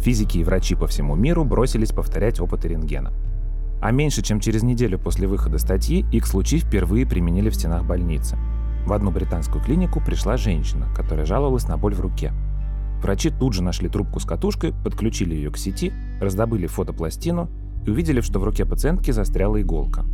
Физики 0.00 0.38
и 0.38 0.44
врачи 0.44 0.74
по 0.74 0.86
всему 0.86 1.14
миру 1.14 1.44
бросились 1.44 1.92
повторять 1.92 2.40
опыты 2.40 2.68
рентгена. 2.68 3.12
А 3.82 3.90
меньше 3.90 4.22
чем 4.22 4.40
через 4.40 4.62
неделю 4.62 4.98
после 4.98 5.28
выхода 5.28 5.58
статьи 5.58 6.06
X-лучи 6.10 6.58
впервые 6.60 7.06
применили 7.06 7.50
в 7.50 7.54
стенах 7.54 7.84
больницы. 7.84 8.38
В 8.86 8.94
одну 8.94 9.10
британскую 9.10 9.62
клинику 9.62 10.00
пришла 10.00 10.38
женщина, 10.38 10.88
которая 10.96 11.26
жаловалась 11.26 11.68
на 11.68 11.76
боль 11.76 11.94
в 11.94 12.00
руке. 12.00 12.32
Врачи 13.02 13.28
тут 13.28 13.52
же 13.52 13.62
нашли 13.62 13.90
трубку 13.90 14.18
с 14.18 14.24
катушкой, 14.24 14.72
подключили 14.82 15.34
ее 15.34 15.50
к 15.50 15.58
сети, 15.58 15.92
раздобыли 16.18 16.66
фотопластину 16.66 17.50
и 17.84 17.90
увидели, 17.90 18.22
что 18.22 18.38
в 18.38 18.44
руке 18.44 18.64
пациентки 18.64 19.10
застряла 19.10 19.60
иголка. 19.60 20.06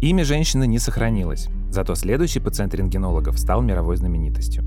Имя 0.00 0.24
женщины 0.24 0.68
не 0.68 0.78
сохранилось, 0.78 1.48
зато 1.70 1.96
следующий 1.96 2.38
пациент 2.38 2.72
рентгенологов 2.72 3.36
стал 3.36 3.62
мировой 3.62 3.96
знаменитостью. 3.96 4.62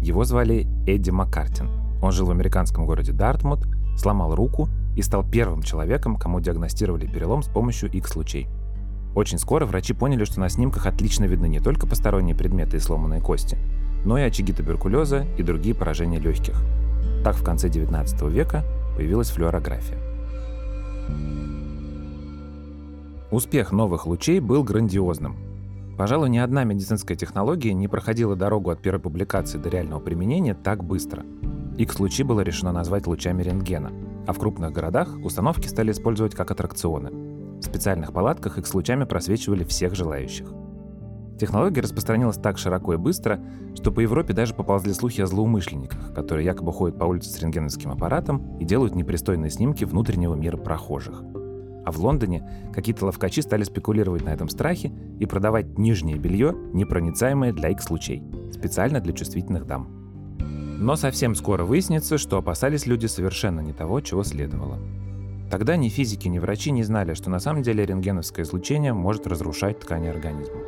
Его 0.00 0.24
звали 0.24 0.66
Эдди 0.86 1.10
Маккартин. 1.10 1.83
Он 2.04 2.12
жил 2.12 2.26
в 2.26 2.30
американском 2.30 2.84
городе 2.84 3.12
Дартмут, 3.12 3.60
сломал 3.96 4.34
руку 4.34 4.68
и 4.94 5.00
стал 5.00 5.24
первым 5.24 5.62
человеком, 5.62 6.16
кому 6.16 6.38
диагностировали 6.38 7.06
перелом 7.06 7.42
с 7.42 7.48
помощью 7.48 7.90
X-лучей. 7.90 8.46
Очень 9.14 9.38
скоро 9.38 9.64
врачи 9.64 9.94
поняли, 9.94 10.24
что 10.24 10.38
на 10.38 10.50
снимках 10.50 10.84
отлично 10.84 11.24
видны 11.24 11.48
не 11.48 11.60
только 11.60 11.86
посторонние 11.86 12.36
предметы 12.36 12.76
и 12.76 12.80
сломанные 12.80 13.22
кости, 13.22 13.56
но 14.04 14.18
и 14.18 14.22
очаги 14.22 14.52
туберкулеза 14.52 15.24
и 15.38 15.42
другие 15.42 15.74
поражения 15.74 16.18
легких. 16.18 16.62
Так 17.24 17.36
в 17.36 17.42
конце 17.42 17.70
19 17.70 18.20
века 18.24 18.64
появилась 18.98 19.30
флюорография. 19.30 19.96
Успех 23.30 23.72
новых 23.72 24.04
лучей 24.06 24.40
был 24.40 24.62
грандиозным. 24.62 25.36
Пожалуй, 25.96 26.28
ни 26.28 26.36
одна 26.36 26.64
медицинская 26.64 27.16
технология 27.16 27.72
не 27.72 27.88
проходила 27.88 28.36
дорогу 28.36 28.68
от 28.68 28.82
первой 28.82 29.00
публикации 29.00 29.56
до 29.56 29.70
реального 29.70 30.00
применения 30.00 30.52
так 30.52 30.84
быстро. 30.84 31.24
X-лучи 31.76 32.22
было 32.22 32.40
решено 32.40 32.72
назвать 32.72 33.06
лучами 33.06 33.42
рентгена, 33.42 33.90
а 34.26 34.32
в 34.32 34.38
крупных 34.38 34.72
городах 34.72 35.16
установки 35.24 35.66
стали 35.66 35.90
использовать 35.90 36.34
как 36.34 36.50
аттракционы. 36.52 37.10
В 37.58 37.62
специальных 37.62 38.12
палатках 38.12 38.58
X-лучами 38.58 39.04
просвечивали 39.04 39.64
всех 39.64 39.94
желающих. 39.94 40.52
Технология 41.38 41.80
распространилась 41.80 42.36
так 42.36 42.58
широко 42.58 42.94
и 42.94 42.96
быстро, 42.96 43.40
что 43.74 43.90
по 43.90 43.98
Европе 43.98 44.32
даже 44.32 44.54
поползли 44.54 44.92
слухи 44.92 45.20
о 45.20 45.26
злоумышленниках, 45.26 46.14
которые 46.14 46.44
якобы 46.44 46.72
ходят 46.72 46.96
по 46.96 47.04
улице 47.04 47.30
с 47.30 47.40
рентгеновским 47.40 47.90
аппаратом 47.90 48.56
и 48.58 48.64
делают 48.64 48.94
непристойные 48.94 49.50
снимки 49.50 49.84
внутреннего 49.84 50.36
мира 50.36 50.56
прохожих. 50.56 51.24
А 51.84 51.90
в 51.90 51.98
Лондоне 51.98 52.48
какие-то 52.72 53.06
ловкачи 53.06 53.42
стали 53.42 53.64
спекулировать 53.64 54.24
на 54.24 54.30
этом 54.30 54.48
страхе 54.48 54.92
и 55.18 55.26
продавать 55.26 55.76
нижнее 55.76 56.18
белье, 56.18 56.54
непроницаемое 56.72 57.52
для 57.52 57.70
X-лучей, 57.70 58.22
специально 58.52 59.00
для 59.00 59.12
чувствительных 59.12 59.66
дам. 59.66 60.03
Но 60.78 60.96
совсем 60.96 61.34
скоро 61.34 61.64
выяснится, 61.64 62.18
что 62.18 62.38
опасались 62.38 62.86
люди 62.86 63.06
совершенно 63.06 63.60
не 63.60 63.72
того, 63.72 64.00
чего 64.00 64.22
следовало. 64.24 64.78
Тогда 65.50 65.76
ни 65.76 65.88
физики, 65.88 66.26
ни 66.28 66.38
врачи 66.38 66.70
не 66.72 66.82
знали, 66.82 67.14
что 67.14 67.30
на 67.30 67.38
самом 67.38 67.62
деле 67.62 67.86
рентгеновское 67.86 68.44
излучение 68.44 68.92
может 68.92 69.26
разрушать 69.26 69.78
ткани 69.80 70.08
организма. 70.08 70.58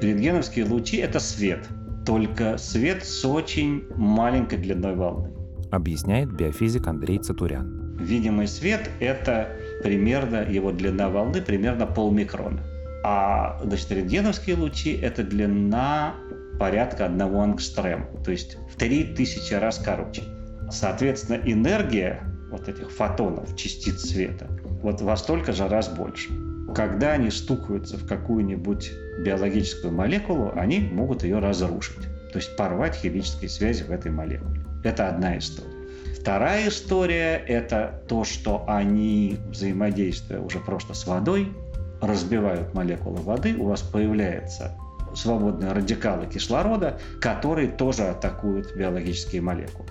Рентгеновские 0.00 0.64
лучи– 0.64 0.96
это 0.98 1.20
свет, 1.20 1.68
только 2.04 2.58
свет 2.58 3.04
с 3.04 3.24
очень 3.24 3.84
маленькой 3.96 4.58
длиной 4.58 4.96
волны. 4.96 5.30
Объясняет 5.70 6.32
биофизик 6.32 6.86
Андрей 6.86 7.18
Цатурян. 7.18 7.96
Видимый 8.00 8.48
свет– 8.48 8.90
это 9.00 9.50
примерно, 9.84 10.42
его 10.50 10.72
длина 10.72 11.08
волны 11.08 11.40
примерно 11.40 11.86
полмикрона. 11.86 12.60
А 13.04 13.60
значит, 13.64 13.92
рентгеновские 13.92 14.56
лучи– 14.56 14.92
это 15.02 15.22
длина 15.22 16.14
порядка 16.58 17.06
одного 17.06 17.40
ангстрема, 17.40 18.06
то 18.24 18.30
есть 18.30 18.56
в 18.70 18.76
3000 18.76 19.54
раз 19.54 19.78
короче. 19.78 20.22
Соответственно, 20.70 21.40
энергия 21.44 22.22
вот 22.50 22.68
этих 22.68 22.90
фотонов, 22.90 23.56
частиц 23.56 24.02
света, 24.10 24.46
вот 24.82 25.00
во 25.00 25.16
столько 25.16 25.52
же 25.52 25.68
раз 25.68 25.88
больше. 25.88 26.30
Когда 26.74 27.12
они 27.12 27.30
стукаются 27.30 27.96
в 27.96 28.06
какую-нибудь 28.06 28.92
биологическую 29.24 29.92
молекулу, 29.92 30.52
они 30.54 30.80
могут 30.80 31.22
ее 31.22 31.38
разрушить, 31.38 32.02
то 32.32 32.38
есть 32.38 32.56
порвать 32.56 32.94
химические 32.94 33.50
связи 33.50 33.82
в 33.82 33.90
этой 33.90 34.10
молекуле. 34.10 34.62
Это 34.84 35.08
одна 35.08 35.36
история. 35.36 35.70
Вторая 36.18 36.68
история– 36.68 37.42
это 37.48 38.02
то, 38.08 38.24
что 38.24 38.64
они, 38.68 39.38
взаимодействуя 39.50 40.40
уже 40.40 40.60
просто 40.60 40.94
с 40.94 41.06
водой, 41.06 41.52
разбивают 42.00 42.74
молекулы 42.74 43.20
воды, 43.20 43.56
у 43.56 43.64
вас 43.64 43.82
появляются 43.82 44.76
свободные 45.14 45.72
радикалы 45.72 46.26
кислорода, 46.26 46.98
которые 47.20 47.68
тоже 47.68 48.04
атакуют 48.04 48.74
биологические 48.76 49.42
молекулы. 49.42 49.88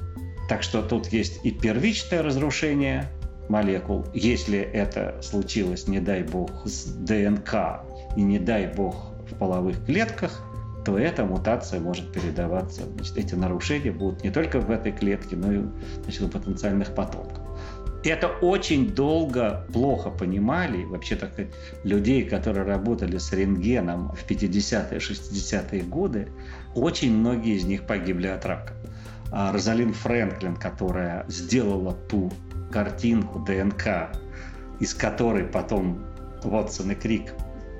Так 0.50 0.64
что 0.64 0.82
тут 0.82 1.08
есть 1.08 1.46
и 1.46 1.52
первичное 1.52 2.22
разрушение 2.22 3.10
молекул, 3.48 4.06
если 4.14 4.60
это 4.60 5.22
случилось, 5.22 5.88
не 5.88 6.00
дай 6.00 6.24
бог, 6.24 6.66
с 6.66 6.86
ДНК 6.86 7.82
и 8.16 8.22
не 8.22 8.40
дай 8.40 8.68
бог 8.68 9.14
в 9.30 9.36
половых 9.36 9.86
клетках, 9.86 10.42
то 10.84 10.98
эта 10.98 11.26
мутация 11.26 11.80
может 11.80 12.12
передаваться. 12.12 12.84
Значит, 12.96 13.18
эти 13.18 13.36
нарушения 13.36 13.92
будут 13.92 14.24
не 14.24 14.32
только 14.32 14.60
в 14.60 14.72
этой 14.72 14.92
клетке, 14.92 15.36
но 15.36 15.52
и 15.52 15.62
значит, 16.04 16.22
у 16.24 16.28
потенциальных 16.28 16.96
потомков. 16.96 17.41
Это 18.04 18.28
очень 18.28 18.96
долго 18.96 19.64
плохо 19.72 20.10
понимали, 20.10 20.84
вообще 20.86 21.16
так 21.16 21.34
сказать, 21.34 21.52
людей, 21.84 22.24
которые 22.26 22.66
работали 22.66 23.18
с 23.20 23.32
рентгеном 23.32 24.12
в 24.14 24.26
50-е, 24.28 24.98
60-е 24.98 25.84
годы, 25.84 26.30
очень 26.74 27.16
многие 27.16 27.56
из 27.56 27.66
них 27.66 27.86
погибли 27.86 28.28
от 28.28 28.46
рака. 28.46 28.74
А 29.32 29.52
Розалин 29.52 29.94
Фрэнклин, 29.94 30.56
которая 30.56 31.26
сделала 31.28 31.94
ту 31.94 32.32
картинку 32.72 33.40
ДНК, 33.40 34.10
из 34.80 34.96
которой 34.96 35.44
потом 35.44 36.04
Вотсон 36.44 36.92
и 36.92 36.96
Крик 36.96 37.34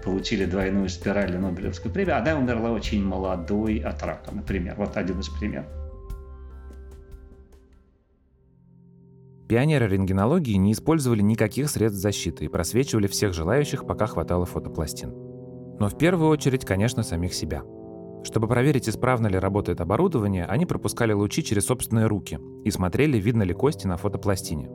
получили 0.04 0.46
двойную 0.46 0.90
спираль 0.90 1.36
Нобелевской 1.36 1.92
премии, 1.92 2.14
она 2.14 2.36
умерла 2.36 2.72
очень 2.72 3.04
молодой 3.04 3.80
от 3.80 4.04
рака, 4.04 4.32
например. 4.32 4.76
Вот 4.78 4.98
один 4.98 5.20
из 5.20 5.30
примеров. 5.30 5.81
Пионеры 9.52 9.90
рентгенологии 9.90 10.56
не 10.56 10.72
использовали 10.72 11.22
никаких 11.22 11.70
средств 11.70 12.02
защиты 12.02 12.46
и 12.46 12.48
просвечивали 12.48 13.08
всех 13.08 13.34
желающих, 13.34 13.86
пока 13.86 14.06
хватало 14.06 14.46
фотопластин. 14.46 15.10
Но 15.78 15.90
в 15.90 15.98
первую 15.98 16.30
очередь, 16.30 16.64
конечно, 16.64 17.04
самих 17.04 17.34
себя. 17.34 17.62
Чтобы 18.24 18.48
проверить, 18.48 18.88
исправно 18.88 19.28
ли 19.28 19.38
работает 19.38 19.82
оборудование, 19.82 20.46
они 20.46 20.66
пропускали 20.66 21.12
лучи 21.12 21.44
через 21.44 21.66
собственные 21.66 22.08
руки 22.08 22.40
и 22.64 22.72
смотрели, 22.72 23.18
видно 23.18 23.44
ли 23.44 23.54
кости 23.54 23.88
на 23.88 23.98
фотопластине. 23.98 24.70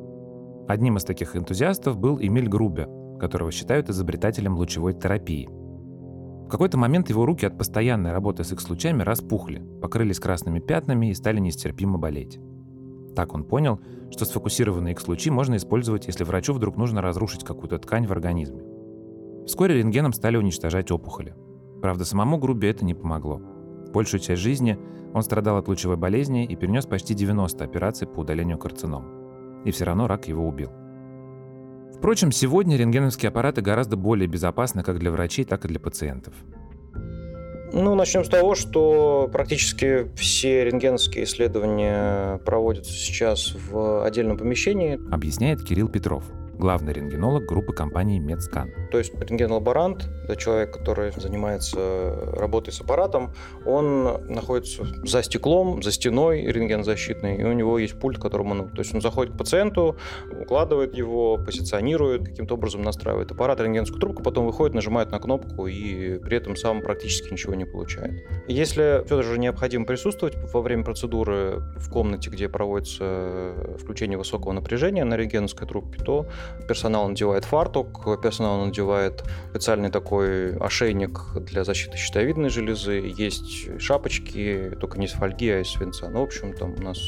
Одним 0.68 0.98
из 0.98 1.04
таких 1.04 1.36
энтузиастов 1.36 1.96
был 1.96 2.20
Эмиль 2.20 2.46
Грубе, 2.46 2.86
которого 3.18 3.50
считают 3.52 3.88
изобретателем 3.88 4.58
лучевой 4.58 4.92
терапии. 4.92 5.48
В 5.48 6.48
какой-то 6.50 6.76
момент 6.76 7.08
его 7.08 7.24
руки 7.24 7.46
от 7.46 7.56
постоянной 7.56 8.12
работы 8.12 8.44
с 8.44 8.52
X-лучами 8.52 9.02
распухли, 9.02 9.66
покрылись 9.80 10.20
красными 10.20 10.60
пятнами 10.60 11.08
и 11.08 11.14
стали 11.14 11.40
нестерпимо 11.40 11.96
болеть. 11.96 12.38
Так 13.16 13.34
он 13.34 13.44
понял, 13.44 13.80
что 14.10 14.26
сфокусированные 14.26 14.92
X-лучи 14.92 15.30
можно 15.30 15.56
использовать, 15.56 16.06
если 16.06 16.22
врачу 16.22 16.52
вдруг 16.52 16.76
нужно 16.76 17.00
разрушить 17.00 17.44
какую-то 17.44 17.78
ткань 17.78 18.06
в 18.06 18.12
организме. 18.12 18.62
Вскоре 19.46 19.78
рентгеном 19.78 20.12
стали 20.12 20.36
уничтожать 20.36 20.90
опухоли. 20.90 21.34
Правда, 21.80 22.04
самому 22.04 22.36
Грубе 22.36 22.70
это 22.70 22.84
не 22.84 22.94
помогло. 22.94 23.40
Большую 23.94 24.20
часть 24.20 24.42
жизни 24.42 24.78
он 25.14 25.22
страдал 25.22 25.56
от 25.56 25.66
лучевой 25.66 25.96
болезни 25.96 26.44
и 26.44 26.56
перенес 26.56 26.84
почти 26.84 27.14
90 27.14 27.64
операций 27.64 28.06
по 28.06 28.20
удалению 28.20 28.58
карцином. 28.58 29.62
И 29.64 29.70
все 29.70 29.86
равно 29.86 30.06
рак 30.06 30.28
его 30.28 30.46
убил. 30.46 30.70
Впрочем, 31.96 32.30
сегодня 32.32 32.76
рентгеновские 32.76 33.30
аппараты 33.30 33.62
гораздо 33.62 33.96
более 33.96 34.28
безопасны 34.28 34.82
как 34.82 34.98
для 34.98 35.10
врачей, 35.10 35.46
так 35.46 35.64
и 35.64 35.68
для 35.68 35.80
пациентов. 35.80 36.34
Ну, 37.72 37.94
начнем 37.94 38.24
с 38.24 38.28
того, 38.28 38.54
что 38.54 39.28
практически 39.32 40.06
все 40.16 40.64
рентгеновские 40.64 41.24
исследования 41.24 42.38
проводятся 42.44 42.92
сейчас 42.92 43.54
в 43.54 44.04
отдельном 44.04 44.36
помещении. 44.38 44.98
Объясняет 45.12 45.62
Кирилл 45.62 45.88
Петров, 45.88 46.24
главный 46.58 46.92
рентгенолог 46.92 47.44
группы 47.44 47.72
компании 47.72 48.18
Медскан. 48.18 48.72
То 48.90 48.98
есть 48.98 49.14
рентген-лаборант, 49.14 50.08
это 50.24 50.36
человек, 50.36 50.72
который 50.72 51.12
занимается 51.12 52.32
работой 52.32 52.72
с 52.72 52.80
аппаратом, 52.80 53.32
он 53.64 54.04
находится 54.26 54.86
за 55.04 55.22
стеклом, 55.22 55.82
за 55.82 55.92
стеной 55.92 56.42
рентгензащитной, 56.42 57.36
и 57.36 57.44
у 57.44 57.52
него 57.52 57.78
есть 57.78 57.98
пульт, 57.98 58.18
которым 58.18 58.52
он... 58.52 58.68
То 58.70 58.80
есть 58.80 58.94
он 58.94 59.00
заходит 59.00 59.34
к 59.34 59.38
пациенту, 59.38 59.96
укладывает 60.40 60.94
его, 60.94 61.38
позиционирует, 61.38 62.24
каким-то 62.24 62.54
образом 62.54 62.82
настраивает 62.82 63.30
аппарат, 63.30 63.60
рентгенскую 63.60 64.00
трубку, 64.00 64.22
потом 64.22 64.46
выходит, 64.46 64.74
нажимает 64.74 65.10
на 65.10 65.18
кнопку 65.18 65.66
и 65.66 66.18
при 66.18 66.36
этом 66.36 66.56
сам 66.56 66.80
практически 66.80 67.32
ничего 67.32 67.54
не 67.54 67.64
получает. 67.64 68.24
Если 68.48 69.04
все 69.06 69.22
же 69.22 69.38
необходимо 69.38 69.84
присутствовать 69.84 70.36
во 70.52 70.60
время 70.62 70.84
процедуры 70.84 71.62
в 71.76 71.90
комнате, 71.90 72.30
где 72.30 72.48
проводится 72.48 73.52
включение 73.78 74.18
высокого 74.18 74.52
напряжения 74.52 75.04
на 75.04 75.16
рентгеновской 75.16 75.66
трубке, 75.66 76.02
то 76.02 76.26
персонал 76.68 77.08
надевает 77.08 77.44
фартук, 77.44 78.20
персонал 78.22 78.64
надевает 78.64 79.24
специальный 79.50 79.90
такой 79.90 80.56
ошейник 80.56 81.20
для 81.36 81.64
защиты 81.64 81.96
щитовидной 81.96 82.50
железы, 82.50 83.12
есть 83.16 83.80
шапочки, 83.80 84.72
только 84.80 84.98
не 84.98 85.06
из 85.06 85.12
фольги, 85.12 85.50
а 85.50 85.60
из 85.60 85.70
свинца. 85.70 86.08
Ну, 86.08 86.20
в 86.20 86.24
общем, 86.24 86.52
там 86.52 86.74
у 86.74 86.82
нас 86.82 86.98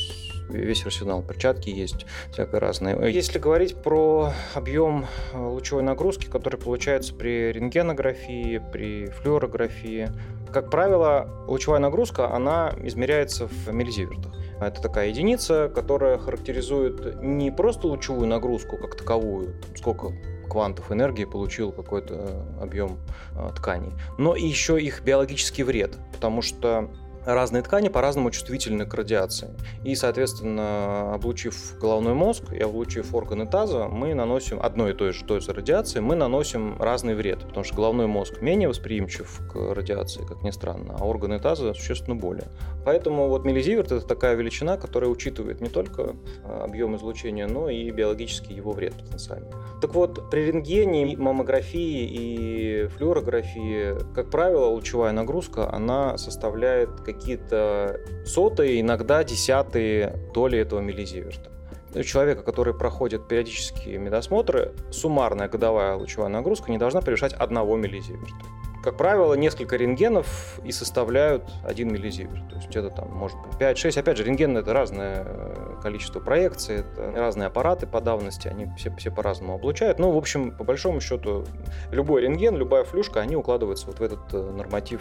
весь 0.48 0.84
арсенал. 0.84 1.22
Перчатки 1.22 1.70
есть, 1.70 2.06
всякое 2.32 2.60
разное. 2.60 3.06
Если 3.08 3.38
говорить 3.38 3.76
про 3.76 4.32
объем 4.54 5.06
э, 5.32 5.38
лучевой 5.38 5.82
нагрузки, 5.82 6.26
который 6.26 6.58
получается 6.58 7.14
при 7.14 7.52
рентгенографии, 7.52 8.62
при 8.72 9.06
флюорографии, 9.06 10.10
как 10.52 10.70
правило, 10.70 11.44
лучевая 11.46 11.80
нагрузка, 11.80 12.32
она 12.32 12.74
измеряется 12.82 13.46
в 13.46 13.72
миллизивертах. 13.72 14.32
Это 14.60 14.80
такая 14.82 15.08
единица, 15.08 15.70
которая 15.72 16.18
характеризует 16.18 17.22
не 17.22 17.50
просто 17.50 17.86
лучевую 17.86 18.26
нагрузку 18.26 18.76
как 18.76 18.96
таковую, 18.96 19.54
сколько 19.76 20.12
квантов 20.48 20.90
энергии 20.90 21.24
получил 21.24 21.72
какой-то 21.72 22.14
э, 22.14 22.62
объем 22.62 22.98
э, 23.36 23.50
тканей, 23.54 23.92
но 24.16 24.34
и 24.34 24.44
еще 24.44 24.80
их 24.80 25.02
биологический 25.02 25.62
вред, 25.62 25.96
потому 26.12 26.42
что 26.42 26.90
разные 27.24 27.62
ткани 27.62 27.88
по-разному 27.88 28.30
чувствительны 28.30 28.86
к 28.86 28.94
радиации. 28.94 29.50
И, 29.84 29.94
соответственно, 29.94 31.14
облучив 31.14 31.78
головной 31.78 32.14
мозг 32.14 32.52
и 32.52 32.58
облучив 32.58 33.14
органы 33.14 33.46
таза, 33.46 33.88
мы 33.88 34.14
наносим 34.14 34.58
одной 34.60 34.92
и 34.92 34.94
той 34.94 35.12
же 35.12 35.24
дозы 35.24 35.52
радиации, 35.52 36.00
мы 36.00 36.14
наносим 36.14 36.80
разный 36.80 37.14
вред, 37.14 37.40
потому 37.40 37.64
что 37.64 37.76
головной 37.76 38.06
мозг 38.06 38.40
менее 38.40 38.68
восприимчив 38.68 39.40
к 39.52 39.74
радиации, 39.74 40.24
как 40.24 40.42
ни 40.42 40.50
странно, 40.50 40.96
а 40.98 41.04
органы 41.04 41.38
таза 41.38 41.74
существенно 41.74 42.16
более. 42.16 42.48
Поэтому 42.84 43.28
вот 43.28 43.44
миллизиверт 43.44 43.92
это 43.92 44.06
такая 44.06 44.34
величина, 44.34 44.76
которая 44.76 45.10
учитывает 45.10 45.60
не 45.60 45.68
только 45.68 46.16
а, 46.44 46.64
объем 46.64 46.96
излучения, 46.96 47.46
но 47.46 47.68
и 47.68 47.90
биологический 47.90 48.54
его 48.54 48.72
вред 48.72 48.94
потенциальный. 48.94 49.50
Так 49.80 49.94
вот, 49.94 50.30
при 50.30 50.46
рентгене, 50.46 51.16
маммографии 51.16 52.08
и 52.10 52.86
флюорографии, 52.96 53.94
как 54.14 54.30
правило, 54.30 54.66
лучевая 54.66 55.12
нагрузка, 55.12 55.72
она 55.72 56.16
составляет 56.18 57.04
какие-то 57.18 58.00
сотые, 58.24 58.80
иногда 58.80 59.24
десятые 59.24 60.16
доли 60.32 60.58
этого 60.58 60.80
миллизиверта. 60.80 61.50
У 61.94 62.02
человека, 62.02 62.42
который 62.42 62.74
проходит 62.74 63.28
периодические 63.28 63.98
медосмотры, 63.98 64.72
суммарная 64.90 65.48
годовая 65.48 65.94
лучевая 65.94 66.28
нагрузка 66.28 66.70
не 66.70 66.78
должна 66.78 67.00
превышать 67.00 67.32
1 67.32 67.80
миллизиверта. 67.80 68.44
Как 68.82 68.96
правило, 68.96 69.34
несколько 69.34 69.76
рентгенов 69.76 70.60
и 70.64 70.70
составляют 70.70 71.42
1 71.64 71.92
миллизиверт. 71.92 72.48
То 72.48 72.56
есть 72.56 72.76
это 72.76 72.90
там 72.90 73.10
может 73.10 73.36
быть 73.38 73.54
5-6. 73.60 73.98
Опять 73.98 74.16
же, 74.16 74.24
рентген 74.24 74.56
это 74.56 74.72
разное 74.72 75.24
э, 75.26 75.76
количество 75.82 76.20
проекций, 76.20 76.76
это 76.76 77.12
разные 77.16 77.48
аппараты 77.48 77.88
по 77.88 78.00
давности, 78.00 78.46
они 78.46 78.68
все, 78.76 78.94
все 78.96 79.10
по-разному 79.10 79.54
облучают. 79.54 79.98
Но, 79.98 80.12
в 80.12 80.16
общем, 80.16 80.52
по 80.52 80.62
большому 80.62 81.00
счету, 81.00 81.44
любой 81.90 82.22
рентген, 82.22 82.56
любая 82.56 82.84
флюшка, 82.84 83.20
они 83.20 83.34
укладываются 83.34 83.86
вот 83.88 83.98
в 83.98 84.02
этот 84.02 84.20
э, 84.32 84.50
норматив 84.56 85.00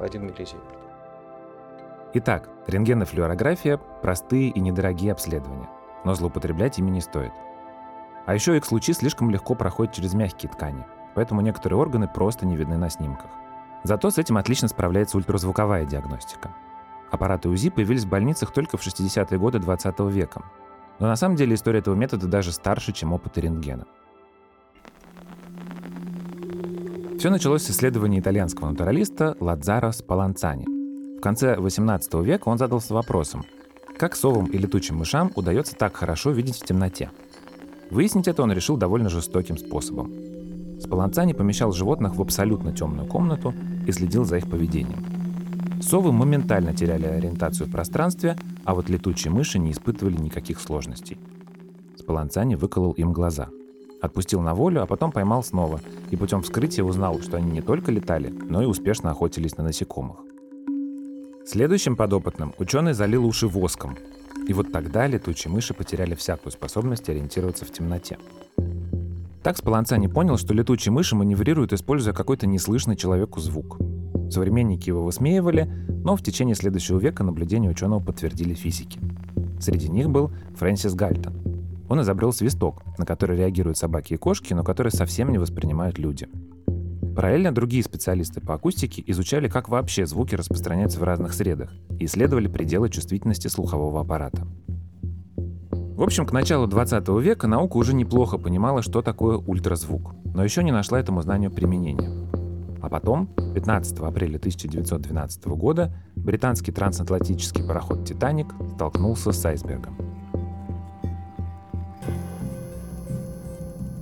1 0.00 0.22
миллизиверт. 0.22 0.87
Итак, 2.14 2.48
рентген 2.66 3.02
и 3.02 3.04
флюорография– 3.04 3.76
простые 4.02 4.48
и 4.48 4.60
недорогие 4.60 5.12
обследования, 5.12 5.68
но 6.04 6.14
злоупотреблять 6.14 6.78
ими 6.78 6.90
не 6.90 7.02
стоит. 7.02 7.32
А 8.24 8.34
еще 8.34 8.56
X-лучи 8.56 8.94
слишком 8.94 9.30
легко 9.30 9.54
проходят 9.54 9.94
через 9.94 10.14
мягкие 10.14 10.50
ткани, 10.50 10.86
поэтому 11.14 11.42
некоторые 11.42 11.78
органы 11.78 12.08
просто 12.08 12.46
не 12.46 12.56
видны 12.56 12.78
на 12.78 12.88
снимках. 12.88 13.30
Зато 13.84 14.10
с 14.10 14.16
этим 14.16 14.38
отлично 14.38 14.68
справляется 14.68 15.18
ультразвуковая 15.18 15.84
диагностика. 15.84 16.54
Аппараты 17.10 17.50
УЗИ 17.50 17.68
появились 17.68 18.04
в 18.04 18.08
больницах 18.08 18.52
только 18.52 18.78
в 18.78 18.86
60-е 18.86 19.38
годы 19.38 19.58
20 19.58 20.00
века. 20.00 20.42
Но 20.98 21.08
на 21.08 21.16
самом 21.16 21.36
деле 21.36 21.54
история 21.54 21.80
этого 21.80 21.94
метода 21.94 22.26
даже 22.26 22.52
старше, 22.52 22.92
чем 22.92 23.12
опыты 23.12 23.42
рентгена. 23.42 23.84
Все 27.18 27.28
началось 27.30 27.64
с 27.64 27.70
исследования 27.70 28.20
итальянского 28.20 28.70
натуралиста 28.70 29.36
Ладзаро 29.40 29.92
Спаланцани– 29.92 30.66
в 31.18 31.20
конце 31.20 31.56
XVIII 31.56 32.24
века 32.24 32.48
он 32.48 32.58
задался 32.58 32.94
вопросом, 32.94 33.44
как 33.98 34.14
совам 34.14 34.46
и 34.46 34.56
летучим 34.56 34.98
мышам 34.98 35.32
удается 35.34 35.74
так 35.74 35.96
хорошо 35.96 36.30
видеть 36.30 36.58
в 36.62 36.64
темноте. 36.64 37.10
Выяснить 37.90 38.28
это 38.28 38.44
он 38.44 38.52
решил 38.52 38.76
довольно 38.76 39.08
жестоким 39.08 39.58
способом. 39.58 40.12
Спаланцани 40.80 41.32
помещал 41.32 41.72
животных 41.72 42.14
в 42.14 42.22
абсолютно 42.22 42.72
темную 42.72 43.08
комнату 43.08 43.52
и 43.84 43.90
следил 43.90 44.24
за 44.24 44.36
их 44.36 44.48
поведением. 44.48 45.04
Совы 45.82 46.12
моментально 46.12 46.72
теряли 46.72 47.06
ориентацию 47.06 47.66
в 47.66 47.72
пространстве, 47.72 48.36
а 48.64 48.76
вот 48.76 48.88
летучие 48.88 49.32
мыши 49.32 49.58
не 49.58 49.72
испытывали 49.72 50.16
никаких 50.16 50.60
сложностей. 50.60 51.18
Спаланцани 51.96 52.54
выколол 52.54 52.92
им 52.92 53.12
глаза. 53.12 53.48
Отпустил 54.00 54.40
на 54.40 54.54
волю, 54.54 54.84
а 54.84 54.86
потом 54.86 55.10
поймал 55.10 55.42
снова, 55.42 55.80
и 56.12 56.16
путем 56.16 56.42
вскрытия 56.42 56.84
узнал, 56.84 57.20
что 57.22 57.38
они 57.38 57.50
не 57.50 57.60
только 57.60 57.90
летали, 57.90 58.32
но 58.48 58.62
и 58.62 58.66
успешно 58.66 59.10
охотились 59.10 59.56
на 59.56 59.64
насекомых. 59.64 60.27
Следующим 61.50 61.96
подопытным 61.96 62.52
ученый 62.58 62.92
залил 62.92 63.24
уши 63.24 63.48
воском. 63.48 63.96
И 64.46 64.52
вот 64.52 64.70
тогда 64.70 65.06
летучие 65.06 65.50
мыши 65.50 65.72
потеряли 65.72 66.14
всякую 66.14 66.52
способность 66.52 67.08
ориентироваться 67.08 67.64
в 67.64 67.72
темноте. 67.72 68.18
Так 69.42 69.56
Спаланцани 69.56 70.08
понял, 70.08 70.36
что 70.36 70.52
летучие 70.52 70.92
мыши 70.92 71.16
маневрируют, 71.16 71.72
используя 71.72 72.12
какой-то 72.12 72.46
неслышный 72.46 72.96
человеку 72.96 73.40
звук. 73.40 73.78
Современники 74.30 74.90
его 74.90 75.02
высмеивали, 75.02 75.64
но 76.04 76.16
в 76.16 76.22
течение 76.22 76.54
следующего 76.54 76.98
века 76.98 77.24
наблюдения 77.24 77.70
ученого 77.70 78.00
подтвердили 78.00 78.52
физики. 78.52 79.00
Среди 79.58 79.88
них 79.88 80.10
был 80.10 80.30
Фрэнсис 80.56 80.92
Гальтон. 80.92 81.32
Он 81.88 82.02
изобрел 82.02 82.34
свисток, 82.34 82.82
на 82.98 83.06
который 83.06 83.38
реагируют 83.38 83.78
собаки 83.78 84.12
и 84.12 84.18
кошки, 84.18 84.52
но 84.52 84.64
который 84.64 84.92
совсем 84.92 85.32
не 85.32 85.38
воспринимают 85.38 85.96
люди. 85.96 86.28
Параллельно 87.18 87.50
другие 87.50 87.82
специалисты 87.82 88.40
по 88.40 88.54
акустике 88.54 89.02
изучали, 89.08 89.48
как 89.48 89.68
вообще 89.68 90.06
звуки 90.06 90.36
распространяются 90.36 91.00
в 91.00 91.02
разных 91.02 91.34
средах 91.34 91.72
и 91.98 92.04
исследовали 92.04 92.46
пределы 92.46 92.90
чувствительности 92.90 93.48
слухового 93.48 94.02
аппарата. 94.02 94.46
В 95.72 96.02
общем, 96.04 96.26
к 96.26 96.30
началу 96.30 96.68
20 96.68 97.08
века 97.20 97.48
наука 97.48 97.76
уже 97.76 97.92
неплохо 97.92 98.38
понимала, 98.38 98.82
что 98.82 99.02
такое 99.02 99.36
ультразвук, 99.36 100.14
но 100.32 100.44
еще 100.44 100.62
не 100.62 100.70
нашла 100.70 101.00
этому 101.00 101.20
знанию 101.20 101.50
применения. 101.50 102.08
А 102.80 102.88
потом, 102.88 103.26
15 103.52 103.98
апреля 103.98 104.36
1912 104.36 105.44
года, 105.46 105.92
британский 106.14 106.70
трансатлантический 106.70 107.66
пароход 107.66 108.04
«Титаник» 108.06 108.54
столкнулся 108.76 109.32
с 109.32 109.44
айсбергом. 109.44 109.96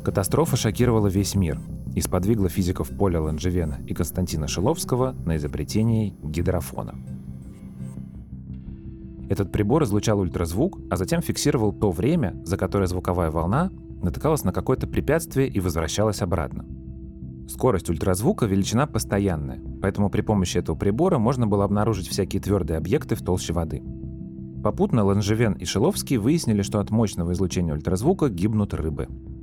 Катастрофа 0.04 0.58
шокировала 0.58 1.06
весь 1.06 1.34
мир– 1.34 1.58
и 1.96 2.00
сподвигло 2.02 2.50
физиков 2.50 2.90
Поля 2.90 3.22
Ланжевена 3.22 3.78
и 3.86 3.94
Константина 3.94 4.46
Шиловского 4.46 5.16
на 5.24 5.36
изобретение 5.36 6.14
гидрофона. 6.22 6.94
Этот 9.30 9.50
прибор 9.50 9.82
излучал 9.84 10.20
ультразвук, 10.20 10.78
а 10.90 10.96
затем 10.96 11.22
фиксировал 11.22 11.72
то 11.72 11.90
время, 11.90 12.38
за 12.44 12.58
которое 12.58 12.86
звуковая 12.86 13.30
волна 13.30 13.70
натыкалась 14.02 14.44
на 14.44 14.52
какое-то 14.52 14.86
препятствие 14.86 15.48
и 15.48 15.58
возвращалась 15.58 16.20
обратно. 16.20 16.66
Скорость 17.48 17.88
ультразвука– 17.88 18.44
величина 18.46 18.86
постоянная, 18.86 19.60
поэтому 19.80 20.10
при 20.10 20.20
помощи 20.20 20.58
этого 20.58 20.76
прибора 20.76 21.16
можно 21.16 21.46
было 21.46 21.64
обнаружить 21.64 22.08
всякие 22.08 22.42
твердые 22.42 22.76
объекты 22.76 23.14
в 23.14 23.22
толще 23.22 23.54
воды. 23.54 23.82
Попутно 24.62 25.02
Ланжевен 25.02 25.54
и 25.54 25.64
Шиловский 25.64 26.18
выяснили, 26.18 26.60
что 26.60 26.78
от 26.78 26.90
мощного 26.90 27.32
излучения 27.32 27.72
ультразвука 27.72 28.28
гибнут 28.28 28.74
рыбы– 28.74 29.08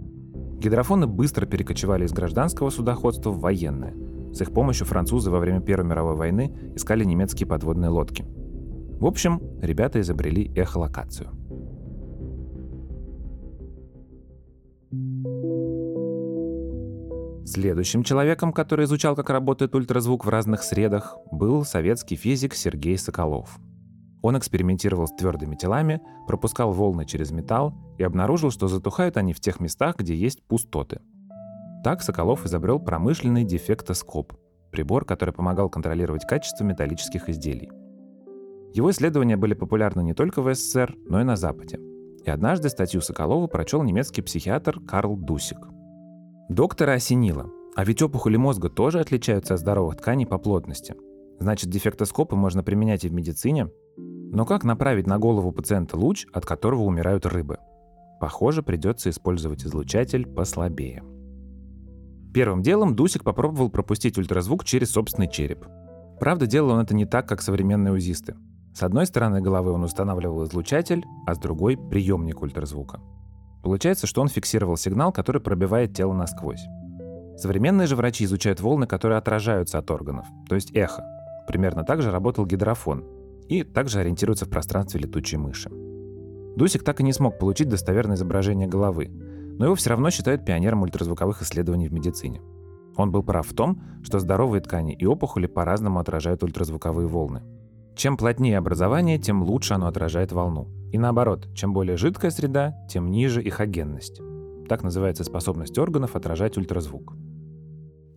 Гидрофоны 0.64 1.08
быстро 1.08 1.46
перекочевали 1.46 2.06
из 2.06 2.14
гражданского 2.14 2.70
судоходства 2.70 3.32
в 3.32 3.42
военное. 3.42 3.94
С 4.32 4.40
их 4.40 4.54
помощью 4.54 4.88
французы 4.88 5.30
во 5.30 5.40
время 5.40 5.60
Первой 5.60 5.90
мировой 5.90 6.16
войны 6.16 6.56
искали 6.74 7.04
немецкие 7.04 7.46
подводные 7.46 7.90
лодки. 7.90 8.24
В 8.26 9.06
общем, 9.06 9.42
ребята 9.62 10.00
изобрели 10.00 10.54
эхолокацию. 10.56 11.32
Следующим 17.46 18.04
человеком, 18.04 18.54
который 18.54 18.86
изучал, 18.86 19.18
как 19.18 19.30
работает 19.32 19.76
ультразвук 19.76 20.24
в 20.24 20.30
разных 20.30 20.64
средах, 20.64 21.18
был 21.30 21.66
советский 21.66 22.16
физик 22.16 22.54
Сергей 22.54 22.98
Соколов– 22.98 23.60
он 24.24 24.38
экспериментировал 24.38 25.06
с 25.06 25.12
твердыми 25.12 25.56
телами, 25.56 26.02
пропускал 26.26 26.72
волны 26.72 27.06
через 27.06 27.32
металл 27.32 27.76
и 27.98 28.04
обнаружил, 28.04 28.50
что 28.50 28.68
затухают 28.68 29.18
они 29.18 29.34
в 29.34 29.40
тех 29.42 29.60
местах, 29.60 29.98
где 29.98 30.16
есть 30.16 30.42
пустоты. 30.48 31.02
Так 31.84 32.02
Соколов 32.02 32.46
изобрел 32.46 32.80
промышленный 32.80 33.44
дефектоскоп– 33.44 34.34
прибор, 34.72 35.04
который 35.04 35.34
помогал 35.34 35.70
контролировать 35.70 36.26
качество 36.26 36.64
металлических 36.64 37.28
изделий. 37.28 37.70
Его 38.74 38.90
исследования 38.92 39.36
были 39.36 39.54
популярны 39.54 40.02
не 40.02 40.14
только 40.14 40.42
в 40.42 40.54
СССР, 40.56 40.96
но 41.06 41.20
и 41.20 41.26
на 41.26 41.36
Западе. 41.36 41.80
И 42.26 42.30
однажды 42.30 42.70
статью 42.70 43.02
Соколова 43.02 43.48
прочел 43.48 43.84
немецкий 43.84 44.22
психиатр 44.22 44.80
Карл 44.88 45.18
Дусик. 45.18 45.60
Доктора 46.48 46.94
осенило. 46.94 47.52
А 47.76 47.84
ведь 47.84 48.02
опухоли 48.02 48.38
мозга 48.38 48.70
тоже 48.70 49.02
отличаются 49.02 49.56
от 49.56 49.60
здоровых 49.60 49.98
тканей 49.98 50.26
по 50.26 50.38
плотности. 50.38 50.96
Значит, 51.40 51.70
дефектоскопы 51.70 52.36
можно 52.36 52.64
применять 52.64 53.04
и 53.04 53.10
в 53.10 53.14
медицине, 53.14 53.70
но 54.34 54.46
как 54.46 54.64
направить 54.64 55.06
на 55.06 55.20
голову 55.20 55.52
пациента 55.52 55.96
луч, 55.96 56.26
от 56.34 56.44
которого 56.44 56.82
умирают 56.82 57.28
рыбы? 57.28 57.60
Похоже, 58.20 58.64
придется 58.64 59.12
использовать 59.12 59.64
излучатель 59.64 60.26
послабее. 60.26 61.04
Первым 62.34 62.64
делом 62.64 62.96
Дусик 62.96 63.24
попробовал 63.24 63.70
пропустить 63.70 64.18
ультразвук 64.18 64.66
через 64.66 64.90
собственный 64.90 65.30
череп. 65.30 65.68
Правда, 66.20 66.48
делал 66.48 66.72
он 66.72 66.80
это 66.80 66.96
не 66.96 67.06
так, 67.06 67.28
как 67.28 67.44
современные 67.44 67.94
узисты. 67.94 68.36
С 68.74 68.82
одной 68.82 69.06
стороны 69.06 69.40
головы 69.40 69.72
он 69.72 69.84
устанавливал 69.84 70.46
излучатель, 70.46 71.04
а 71.28 71.36
с 71.36 71.38
другой— 71.38 71.78
приемник 71.92 72.42
ультразвука. 72.42 73.02
Получается, 73.62 74.08
что 74.08 74.22
он 74.22 74.30
фиксировал 74.30 74.78
сигнал, 74.78 75.12
который 75.12 75.42
пробивает 75.42 75.94
тело 75.94 76.14
насквозь. 76.14 76.66
Современные 77.38 77.86
же 77.86 77.96
врачи 77.96 78.26
изучают 78.26 78.62
волны, 78.62 78.88
которые 78.88 79.20
отражаются 79.20 79.78
от 79.78 79.92
органов, 79.92 80.26
то 80.50 80.56
есть 80.56 80.72
эхо. 80.76 81.04
Примерно 81.48 81.84
так 81.84 82.02
же 82.02 82.10
работал 82.10 82.48
гидрофон, 82.48 83.04
и 83.48 83.64
также 83.64 84.00
ориентируется 84.00 84.46
в 84.46 84.50
пространстве 84.50 85.02
летучей 85.02 85.38
мыши. 85.38 85.70
Дусик 86.56 86.84
так 86.84 87.00
и 87.00 87.04
не 87.04 87.14
смог 87.14 87.40
получить 87.40 87.70
достоверное 87.70 88.16
изображение 88.16 88.68
головы, 88.68 89.10
но 89.10 89.66
его 89.66 89.76
все 89.76 89.92
равно 89.92 90.10
считают 90.10 90.46
пионером 90.46 90.84
ультразвуковых 90.84 91.42
исследований 91.42 91.88
в 91.88 91.94
медицине. 91.94 92.42
Он 92.96 93.12
был 93.12 93.24
прав 93.24 93.48
в 93.48 93.56
том, 93.56 93.82
что 94.04 94.20
здоровые 94.20 94.62
ткани 94.62 94.94
и 94.94 95.06
опухоли 95.06 95.48
по-разному 95.48 96.00
отражают 96.00 96.44
ультразвуковые 96.44 97.08
волны. 97.08 97.42
Чем 97.96 98.18
плотнее 98.18 98.58
образование, 98.58 99.20
тем 99.20 99.44
лучше 99.44 99.74
оно 99.74 99.88
отражает 99.88 100.32
волну. 100.32 100.68
И 100.92 100.98
наоборот, 100.98 101.48
чем 101.56 101.74
более 101.74 101.98
жидкая 101.98 102.32
среда, 102.32 102.76
тем 102.90 103.10
ниже 103.10 103.42
их 103.42 103.60
агенность. 103.60 104.22
Так 104.70 104.84
называется 104.84 105.24
способность 105.24 105.78
органов 105.78 106.16
отражать 106.16 106.58
ультразвук. 106.58 107.14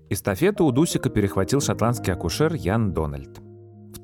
Эстафету 0.09 0.65
у 0.65 0.73
Дусика 0.73 1.11
перехватил 1.11 1.61
шотландский 1.61 2.13
акушер 2.13 2.55
Ян 2.55 2.93
Дональд. 2.93 3.41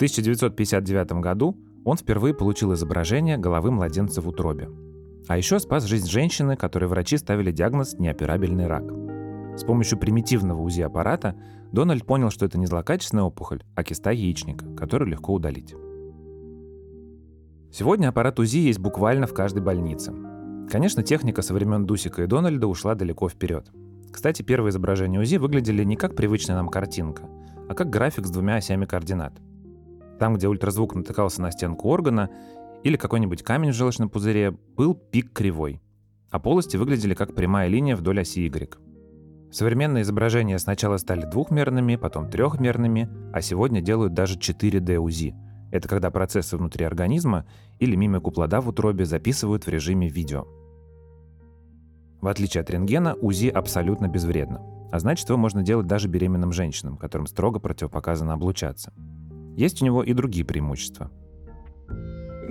В 0.02 0.04
1959 0.04 1.12
году 1.20 1.56
он 1.84 1.96
впервые 1.96 2.34
получил 2.34 2.74
изображение 2.74 3.38
головы 3.38 3.70
младенца 3.70 4.20
в 4.20 4.26
утробе. 4.26 4.68
А 5.28 5.36
еще 5.36 5.60
спас 5.60 5.84
жизнь 5.84 6.10
женщины, 6.10 6.56
которой 6.56 6.86
врачи 6.86 7.16
ставили 7.16 7.52
диагноз 7.52 7.94
неоперабельный 8.00 8.66
рак. 8.66 8.82
С 9.56 9.62
помощью 9.62 10.00
примитивного 10.00 10.60
УЗИ-аппарата 10.60 11.36
Дональд 11.70 12.04
понял, 12.04 12.30
что 12.30 12.44
это 12.44 12.58
не 12.58 12.66
злокачественная 12.66 13.22
опухоль, 13.22 13.62
а 13.76 13.84
киста 13.84 14.10
яичника, 14.10 14.64
которую 14.74 15.08
легко 15.08 15.34
удалить. 15.34 15.72
Сегодня 17.70 18.08
аппарат 18.08 18.40
УЗИ 18.40 18.58
есть 18.58 18.80
буквально 18.80 19.28
в 19.28 19.34
каждой 19.34 19.62
больнице. 19.62 20.12
Конечно, 20.68 21.04
техника 21.04 21.42
со 21.42 21.54
времен 21.54 21.86
Дусика 21.86 22.24
и 22.24 22.26
Дональда 22.26 22.66
ушла 22.66 22.96
далеко 22.96 23.28
вперед. 23.28 23.70
Кстати, 24.10 24.42
первые 24.42 24.70
изображения 24.70 25.20
УЗИ 25.20 25.36
выглядели 25.36 25.84
не 25.84 25.94
как 25.94 26.16
привычная 26.16 26.56
нам 26.56 26.70
картинка, 26.70 27.22
а 27.68 27.74
как 27.74 27.88
график 27.88 28.26
с 28.26 28.30
двумя 28.30 28.56
осями 28.56 28.84
координат. 28.84 29.40
Там, 30.18 30.34
где 30.34 30.48
ультразвук 30.48 30.94
натыкался 30.94 31.42
на 31.42 31.50
стенку 31.50 31.88
органа 31.88 32.30
или 32.84 32.96
какой-нибудь 32.96 33.42
камень 33.42 33.70
в 33.70 33.74
желчном 33.74 34.08
пузыре, 34.08 34.52
был 34.76 34.94
пик 34.94 35.32
кривой, 35.32 35.80
а 36.30 36.38
полости 36.38 36.76
выглядели 36.76 37.14
как 37.14 37.34
прямая 37.34 37.68
линия 37.68 37.96
вдоль 37.96 38.20
оси 38.20 38.40
Y. 38.44 38.78
Современные 39.52 40.02
изображения 40.02 40.58
сначала 40.58 40.96
стали 40.96 41.26
двухмерными, 41.26 41.96
потом 41.96 42.30
трехмерными, 42.30 43.08
а 43.34 43.42
сегодня 43.42 43.82
делают 43.82 44.14
даже 44.14 44.38
4D 44.38 44.96
УЗИ. 44.96 45.34
Это 45.70 45.88
когда 45.88 46.10
процессы 46.10 46.56
внутри 46.56 46.86
организма 46.86 47.46
или 47.78 47.94
мимику 47.94 48.30
плода 48.30 48.60
в 48.60 48.68
утробе 48.68 49.04
записывают 49.04 49.66
в 49.66 49.68
режиме 49.68 50.08
видео. 50.08 50.46
В 52.22 52.28
отличие 52.28 52.62
от 52.62 52.70
рентгена, 52.70 53.14
УЗИ 53.14 53.48
абсолютно 53.48 54.08
безвредно. 54.08 54.62
А 54.92 54.98
значит, 54.98 55.28
его 55.28 55.38
можно 55.38 55.62
делать 55.62 55.86
даже 55.86 56.08
беременным 56.08 56.52
женщинам, 56.52 56.96
которым 56.96 57.26
строго 57.26 57.58
противопоказано 57.58 58.34
облучаться. 58.34 58.92
Есть 59.56 59.82
у 59.82 59.84
него 59.84 60.02
и 60.02 60.12
другие 60.12 60.44
преимущества– 60.44 61.10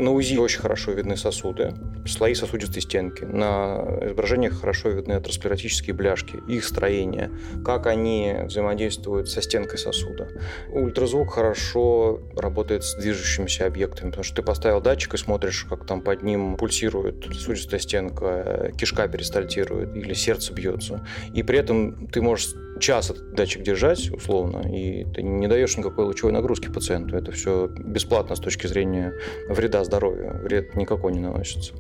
на 0.01 0.11
УЗИ 0.11 0.37
очень 0.37 0.59
хорошо 0.59 0.91
видны 0.91 1.15
сосуды, 1.15 1.73
слои 2.07 2.33
сосудистой 2.33 2.81
стенки. 2.81 3.23
На 3.23 3.99
изображениях 4.01 4.59
хорошо 4.59 4.89
видны 4.89 5.13
атеросклеротические 5.13 5.93
бляшки, 5.93 6.41
их 6.47 6.65
строение, 6.65 7.29
как 7.63 7.85
они 7.85 8.35
взаимодействуют 8.45 9.29
со 9.29 9.41
стенкой 9.41 9.77
сосуда. 9.77 10.27
Ультразвук 10.71 11.33
хорошо 11.33 12.19
работает 12.35 12.83
с 12.83 12.95
движущимися 12.95 13.67
объектами, 13.67 14.09
потому 14.09 14.23
что 14.23 14.37
ты 14.37 14.41
поставил 14.41 14.81
датчик 14.81 15.13
и 15.13 15.17
смотришь, 15.17 15.65
как 15.69 15.85
там 15.85 16.01
под 16.01 16.23
ним 16.23 16.57
пульсирует 16.57 17.23
сосудистая 17.31 17.79
стенка, 17.79 18.71
кишка 18.77 19.07
перистальтирует 19.07 19.95
или 19.95 20.13
сердце 20.13 20.53
бьется. 20.53 21.05
И 21.33 21.43
при 21.43 21.59
этом 21.59 22.07
ты 22.07 22.21
можешь 22.21 22.55
час 22.79 23.11
этот 23.11 23.33
датчик 23.33 23.61
держать, 23.61 24.09
условно, 24.11 24.67
и 24.67 25.05
ты 25.13 25.21
не 25.21 25.47
даешь 25.47 25.77
никакой 25.77 26.05
лучевой 26.05 26.33
нагрузки 26.33 26.67
пациенту. 26.67 27.15
Это 27.15 27.31
все 27.31 27.67
бесплатно 27.67 28.35
с 28.35 28.39
точки 28.39 28.67
зрения 28.67 29.13
вреда 29.47 29.83
здоровью. 29.91 30.39
Вред 30.41 30.75
никакой 30.75 31.11
не 31.11 31.19
наносится. 31.19 31.73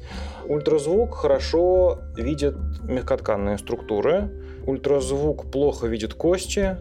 Ультразвук 0.45 1.15
хорошо 1.15 1.99
видит 2.17 2.55
мягкотканные 2.83 3.57
структуры. 3.57 4.29
Ультразвук 4.67 5.49
плохо 5.49 5.87
видит 5.87 6.13
кости, 6.13 6.77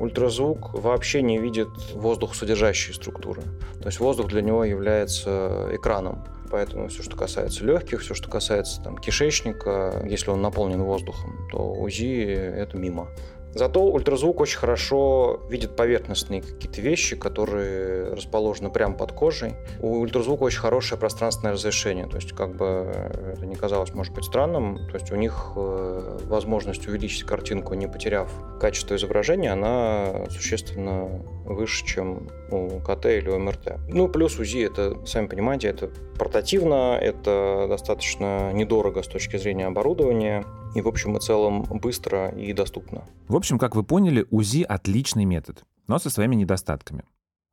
ультразвук 0.00 0.74
вообще 0.74 1.22
не 1.22 1.38
видит 1.38 1.68
воздух 1.94 2.34
содержащие 2.34 2.94
структуры. 2.94 3.42
То 3.80 3.86
есть 3.86 4.00
воздух 4.00 4.26
для 4.26 4.42
него 4.42 4.64
является 4.64 5.68
экраном. 5.72 6.24
Поэтому 6.50 6.88
все, 6.88 7.02
что 7.02 7.16
касается 7.16 7.64
легких, 7.64 8.00
все, 8.00 8.12
что 8.12 8.28
касается 8.28 8.82
там, 8.82 8.98
кишечника, 8.98 10.02
если 10.04 10.30
он 10.30 10.42
наполнен 10.42 10.82
воздухом, 10.82 11.48
то 11.50 11.72
УЗИ 11.72 12.26
это 12.26 12.76
мимо. 12.76 13.08
Зато 13.54 13.84
ультразвук 13.84 14.40
очень 14.40 14.58
хорошо 14.58 15.40
видит 15.50 15.76
поверхностные 15.76 16.40
какие-то 16.40 16.80
вещи, 16.80 17.16
которые 17.16 18.14
расположены 18.14 18.70
прямо 18.70 18.94
под 18.94 19.12
кожей. 19.12 19.54
У 19.80 19.98
ультразвука 20.00 20.44
очень 20.44 20.60
хорошее 20.60 20.98
пространственное 20.98 21.52
разрешение, 21.52 22.06
то 22.06 22.16
есть 22.16 22.32
как 22.32 22.56
бы 22.56 22.90
это 23.34 23.44
не 23.46 23.54
казалось, 23.54 23.92
может 23.94 24.14
быть, 24.14 24.24
странным, 24.24 24.78
то 24.88 24.94
есть 24.94 25.12
у 25.12 25.16
них 25.16 25.52
э, 25.56 26.18
возможность 26.24 26.86
увеличить 26.88 27.24
картинку, 27.24 27.74
не 27.74 27.88
потеряв 27.88 28.30
качество 28.60 28.96
изображения, 28.96 29.52
она 29.52 30.26
существенно 30.30 31.22
выше, 31.44 31.84
чем 31.84 32.30
у 32.52 32.80
КТ 32.80 33.06
или 33.06 33.28
у 33.28 33.38
МРТ. 33.38 33.78
Ну, 33.88 34.08
плюс 34.08 34.38
УЗИ, 34.38 34.66
это, 34.66 35.04
сами 35.06 35.26
понимаете, 35.26 35.68
это 35.68 35.90
портативно, 36.18 36.98
это 37.00 37.66
достаточно 37.68 38.52
недорого 38.52 39.02
с 39.02 39.08
точки 39.08 39.36
зрения 39.36 39.66
оборудования, 39.66 40.44
и, 40.74 40.80
в 40.80 40.88
общем 40.88 41.16
и 41.16 41.20
целом, 41.20 41.64
быстро 41.64 42.30
и 42.30 42.52
доступно. 42.52 43.04
В 43.28 43.36
общем, 43.36 43.58
как 43.58 43.74
вы 43.74 43.82
поняли, 43.82 44.26
УЗИ— 44.30 44.62
отличный 44.68 45.24
метод, 45.24 45.64
но 45.86 45.98
со 45.98 46.10
своими 46.10 46.34
недостатками. 46.34 47.04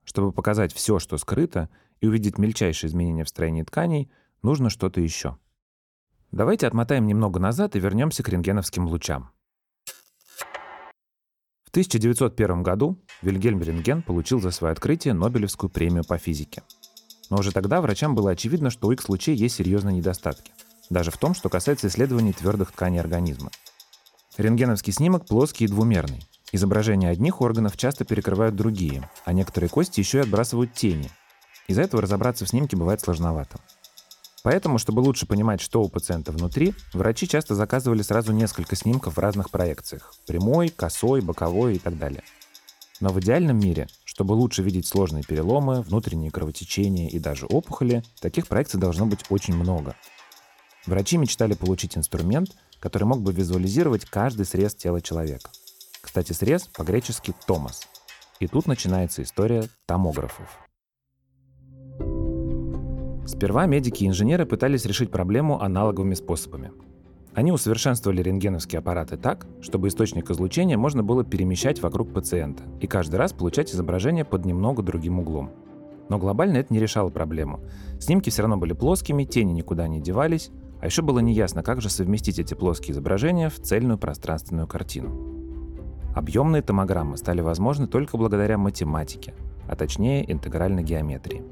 Чтобы 0.03 0.31
показать 0.31 0.73
все, 0.73 0.99
что 0.99 1.17
скрыто, 1.17 1.69
и 2.01 2.07
увидеть 2.07 2.37
мельчайшие 2.37 2.89
изменения 2.89 3.23
в 3.23 3.29
строении 3.29 3.63
тканей, 3.63 4.09
нужно 4.41 4.69
что-то 4.69 5.01
еще. 5.01 5.37
Давайте 6.31 6.67
отмотаем 6.67 7.07
немного 7.07 7.39
назад 7.39 7.75
и 7.75 7.79
вернемся 7.79 8.23
к 8.23 8.29
рентгеновским 8.29 8.87
лучам. 8.87 9.31
В 11.69 11.71
1901 11.71 12.63
году 12.63 12.97
Вильгельм 13.21 13.61
Рентген 13.61 14.01
получил 14.01 14.41
за 14.41 14.51
свое 14.51 14.71
открытие 14.71 15.13
Нобелевскую 15.13 15.69
премию 15.69 16.03
по 16.03 16.17
физике. 16.17 16.63
Но 17.29 17.37
уже 17.37 17.51
тогда 17.51 17.79
врачам 17.79 18.15
было 18.15 18.31
очевидно, 18.31 18.69
что 18.69 18.87
у 18.87 18.91
X-лучей 18.91 19.35
есть 19.35 19.55
серьезные 19.55 19.95
недостатки— 19.95 20.51
даже 20.89 21.11
в 21.11 21.17
том, 21.17 21.33
что 21.33 21.49
касается 21.49 21.87
исследований 21.87 22.33
твердых 22.33 22.71
тканей 22.71 22.99
организма. 22.99 23.51
Рентгеновский 24.37 24.93
снимок 24.93 25.25
плоский 25.25 25.65
и 25.65 25.67
двумерный. 25.67 26.23
Изображения 26.51 27.09
одних 27.09 27.41
органов 27.41 27.77
часто 27.77 28.05
перекрывают 28.05 28.55
другие, 28.55 29.09
а 29.25 29.33
некоторые 29.33 29.69
кости 29.69 29.99
еще 29.99 30.19
и 30.19 30.21
отбрасывают 30.21 30.73
тени. 30.73 31.11
Из-за 31.67 31.83
этого 31.83 32.01
разобраться 32.01 32.45
в 32.45 32.49
снимке 32.49 32.75
бывает 32.75 33.01
сложновато. 33.01 33.59
Поэтому, 34.43 34.77
чтобы 34.77 35.01
лучше 35.01 35.25
понимать, 35.25 35.61
что 35.61 35.81
у 35.81 35.89
пациента 35.89 36.31
внутри, 36.31 36.73
врачи 36.93 37.27
часто 37.27 37.55
заказывали 37.55 38.01
сразу 38.01 38.31
несколько 38.31 38.75
снимков 38.75 39.17
в 39.17 39.19
разных 39.19 39.49
проекциях– 39.49 40.13
прямой, 40.27 40.69
косой, 40.69 41.21
боковой 41.21 41.75
и 41.75 41.79
так 41.79 41.97
далее. 41.97 42.23
Но 43.01 43.09
в 43.09 43.19
идеальном 43.19 43.59
мире, 43.59 43.87
чтобы 44.05 44.33
лучше 44.33 44.61
видеть 44.61 44.87
сложные 44.87 45.23
переломы, 45.23 45.81
внутренние 45.81 46.31
кровотечения 46.31 47.09
и 47.09 47.19
даже 47.19 47.45
опухоли, 47.45 48.03
таких 48.21 48.47
проекций 48.47 48.79
должно 48.79 49.05
быть 49.05 49.25
очень 49.29 49.55
много– 49.55 49.95
Врачи 50.85 51.17
мечтали 51.17 51.53
получить 51.53 51.97
инструмент, 51.97 52.51
который 52.79 53.03
мог 53.03 53.21
бы 53.21 53.31
визуализировать 53.33 54.05
каждый 54.05 54.45
срез 54.45 54.73
тела 54.73 55.01
человека. 55.01 55.49
Кстати, 56.01 56.31
срез 56.31 56.67
по-гречески 56.67 57.35
«томос». 57.45 57.81
И 58.39 58.47
тут 58.47 58.67
начинается 58.67 59.21
история 59.21 59.67
томографов. 59.85 60.68
Сперва 63.29 63.67
медики 63.67 64.03
и 64.03 64.07
инженеры 64.07 64.47
пытались 64.47 64.85
решить 64.85 65.11
проблему 65.11 65.61
аналоговыми 65.61 66.15
способами. 66.15 66.71
Они 67.35 67.51
усовершенствовали 67.51 68.23
рентгеновские 68.23 68.79
аппараты 68.79 69.17
так, 69.17 69.45
чтобы 69.61 69.87
источник 69.87 70.31
излучения 70.31 70.79
можно 70.79 71.03
было 71.03 71.23
перемещать 71.23 71.79
вокруг 71.79 72.11
пациента 72.11 72.63
и 72.81 72.87
каждый 72.87 73.17
раз 73.17 73.31
получать 73.31 73.71
изображение 73.71 74.25
под 74.25 74.45
немного 74.45 74.81
другим 74.81 75.19
углом. 75.19 75.51
Но 76.09 76.17
глобально 76.17 76.57
это 76.57 76.73
не 76.73 76.79
решало 76.79 77.11
проблему. 77.11 77.59
Снимки 77.99 78.31
все 78.31 78.41
равно 78.41 78.57
были 78.57 78.73
плоскими, 78.73 79.25
тени 79.25 79.51
никуда 79.51 79.87
не 79.87 80.01
девались, 80.01 80.49
а 80.81 80.87
еще 80.87 81.03
было 81.03 81.19
неясно, 81.19 81.61
как 81.61 81.81
же 81.81 81.91
совместить 81.91 82.39
эти 82.39 82.55
плоские 82.55 82.93
изображения 82.93 83.49
в 83.49 83.59
цельную 83.59 83.99
пространственную 83.99 84.67
картину. 84.67 85.11
Объемные 86.15 86.63
томограммы 86.63 87.15
стали 87.15 87.41
возможны 87.41 87.85
только 87.85 88.17
благодаря 88.17 88.57
математике, 88.57 89.35
а 89.67 89.75
точнее 89.75 90.29
интегральной 90.33 90.81
геометрии. 90.81 91.43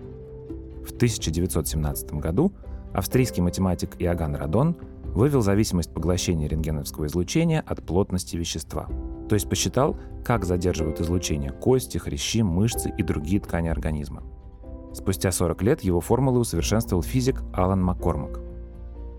В 0.88 0.92
1917 0.92 2.14
году 2.14 2.54
австрийский 2.94 3.42
математик 3.42 3.98
Иоганн 4.00 4.36
Радон 4.36 4.78
вывел 5.04 5.42
зависимость 5.42 5.94
поглощения 5.94 6.48
рентгеновского 6.48 7.08
излучения 7.08 7.62
от 7.68 7.86
плотности 7.86 8.38
вещества. 8.38 8.88
То 9.28 9.36
есть 9.36 9.50
посчитал, 9.50 9.98
как 10.24 10.46
задерживают 10.46 11.02
излучение 11.02 11.52
кости, 11.52 11.98
хрящи, 11.98 12.42
мышцы 12.42 12.90
и 12.98 13.04
другие 13.04 13.42
ткани 13.42 13.68
организма. 13.68 14.24
Спустя 14.94 15.32
40 15.32 15.62
лет 15.64 15.82
его 15.82 16.00
формулы 16.00 16.40
усовершенствовал 16.40 17.04
физик 17.04 17.44
Алан 17.54 17.84
Маккормак. 17.84 18.40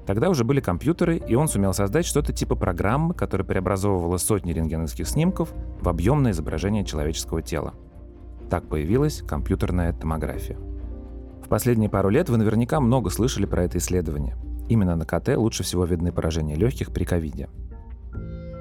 Тогда 0.06 0.30
уже 0.30 0.44
были 0.44 0.60
компьютеры, 0.60 1.18
и 1.18 1.34
он 1.34 1.48
сумел 1.48 1.74
создать 1.74 2.06
что-то 2.06 2.32
типа 2.32 2.56
программы, 2.56 3.12
которая 3.12 3.46
преобразовывала 3.46 4.16
сотни 4.16 4.54
рентгеновских 4.54 5.06
снимков 5.06 5.52
в 5.82 5.88
объемное 5.90 6.32
изображение 6.32 6.86
человеческого 6.86 7.42
тела. 7.42 7.74
Так 8.48 8.66
появилась 8.68 9.20
компьютерная 9.20 9.92
томография. 9.92 10.56
Последние 11.48 11.88
пару 11.88 12.10
лет 12.10 12.28
вы 12.28 12.36
наверняка 12.36 12.78
много 12.78 13.08
слышали 13.08 13.46
про 13.46 13.64
это 13.64 13.78
исследование. 13.78 14.36
Именно 14.68 14.96
на 14.96 15.06
КТ 15.06 15.36
лучше 15.36 15.62
всего 15.62 15.86
видны 15.86 16.12
поражения 16.12 16.56
легких 16.56 16.92
при 16.92 17.04
ковиде. 17.04 17.48